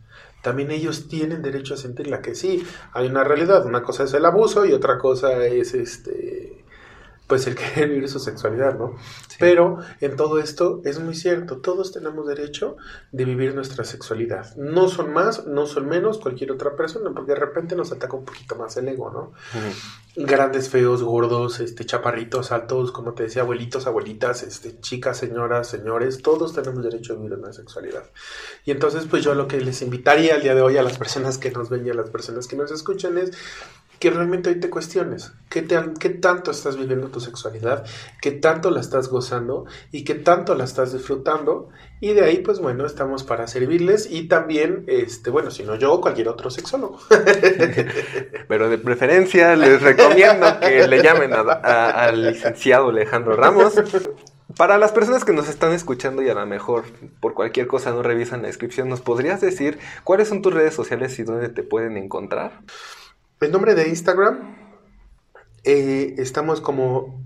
[0.43, 4.25] también ellos tienen derecho a sentirla, que sí, hay una realidad, una cosa es el
[4.25, 6.48] abuso y otra cosa es este
[7.29, 8.97] pues el querer vivir su sexualidad, ¿no?
[9.39, 12.77] Pero en todo esto es muy cierto, todos tenemos derecho
[13.13, 14.57] de vivir nuestra sexualidad.
[14.57, 18.25] No son más, no son menos cualquier otra persona, porque de repente nos ataca un
[18.25, 19.33] poquito más el ego, ¿no?
[20.17, 26.23] Grandes, feos, gordos, este, chaparritos, altos, como te decía, abuelitos, abuelitas, este, chicas, señoras, señores,
[26.23, 28.05] todos tenemos derecho a vivir una sexualidad.
[28.65, 31.39] Y entonces, pues yo lo que les invitaría al día de hoy a las personas
[31.39, 33.31] que nos ven y a las personas que nos escuchan es
[33.99, 35.67] que realmente hoy te cuestiones qué,
[35.99, 37.85] qué tanto estás viviendo tu sexualidad,
[38.21, 41.71] qué tanto la estás gozando y qué tanto la estás disfrutando.
[42.01, 46.01] Y de ahí, pues bueno, estamos para servirles y también, este, bueno, si no yo,
[46.01, 47.01] cualquier otro sexólogo.
[48.49, 53.75] Pero de preferencia les recomiendo que le llamen al licenciado Alejandro Ramos.
[54.57, 56.85] Para las personas que nos están escuchando y a lo mejor
[57.21, 61.19] por cualquier cosa no revisan la descripción, ¿nos podrías decir cuáles son tus redes sociales
[61.19, 62.53] y dónde te pueden encontrar?
[63.41, 64.57] El nombre de Instagram,
[65.63, 67.23] eh, estamos como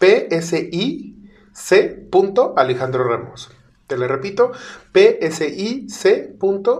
[0.00, 1.12] PSIC.
[2.56, 3.48] Alejandro Ramos.
[3.92, 4.52] Te lo repito.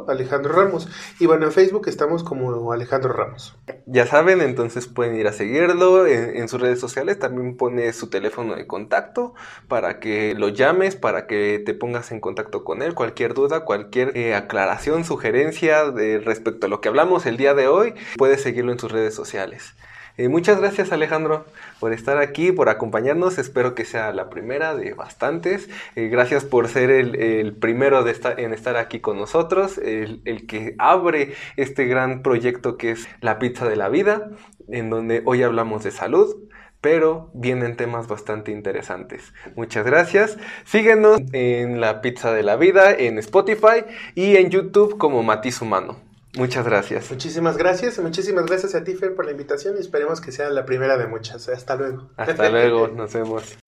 [0.09, 0.89] Alejandro Ramos.
[1.21, 3.55] Y bueno, en Facebook estamos como Alejandro Ramos.
[3.85, 7.19] Ya saben, entonces pueden ir a seguirlo en, sus redes sociales.
[7.19, 9.35] También pone su teléfono de contacto
[9.69, 12.95] para que lo llames, para que te pongas en contacto con él.
[12.95, 17.69] Cualquier duda, cualquier eh, aclaración, sugerencia de respecto a lo que hablamos el día de
[17.69, 19.75] hoy, puedes seguirlo en sus redes sociales.
[20.19, 21.47] Eh, muchas gracias Alejandro
[21.81, 23.39] por estar aquí, por acompañarnos.
[23.39, 25.69] Espero que sea la primera de bastantes.
[25.97, 30.47] Eh, gracias por ser el, primero de estar, en estar aquí con nosotros, el, el,
[30.47, 34.31] que abre este gran proyecto que es la pizza de la vida,
[34.69, 36.37] en donde hoy hablamos de salud,
[36.83, 39.33] pero vienen temas bastante interesantes.
[39.57, 40.37] Muchas gracias.
[40.65, 43.85] Síguenos en la pizza de la vida, en Spotify
[44.15, 46.12] y en YouTube como Matiz Humano.
[46.35, 47.11] Muchas gracias.
[47.11, 50.65] Muchísimas gracias, muchísimas gracias a ti, Fer, por la invitación y esperemos que sea la
[50.65, 51.49] primera de muchas.
[51.49, 52.11] Hasta luego.
[52.17, 53.59] Hasta luego, nos vemos.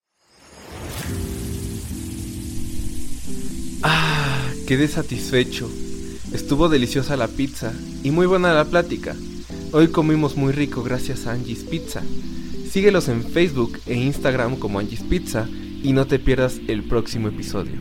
[3.82, 5.68] Ah, quedé satisfecho.
[6.32, 9.14] Estuvo deliciosa la pizza y muy buena la plática.
[9.72, 12.02] Hoy comimos muy rico gracias a Angie's Pizza.
[12.70, 15.46] Síguelos en Facebook e Instagram como Angie's Pizza
[15.82, 17.74] y no te pierdas el próximo episodio.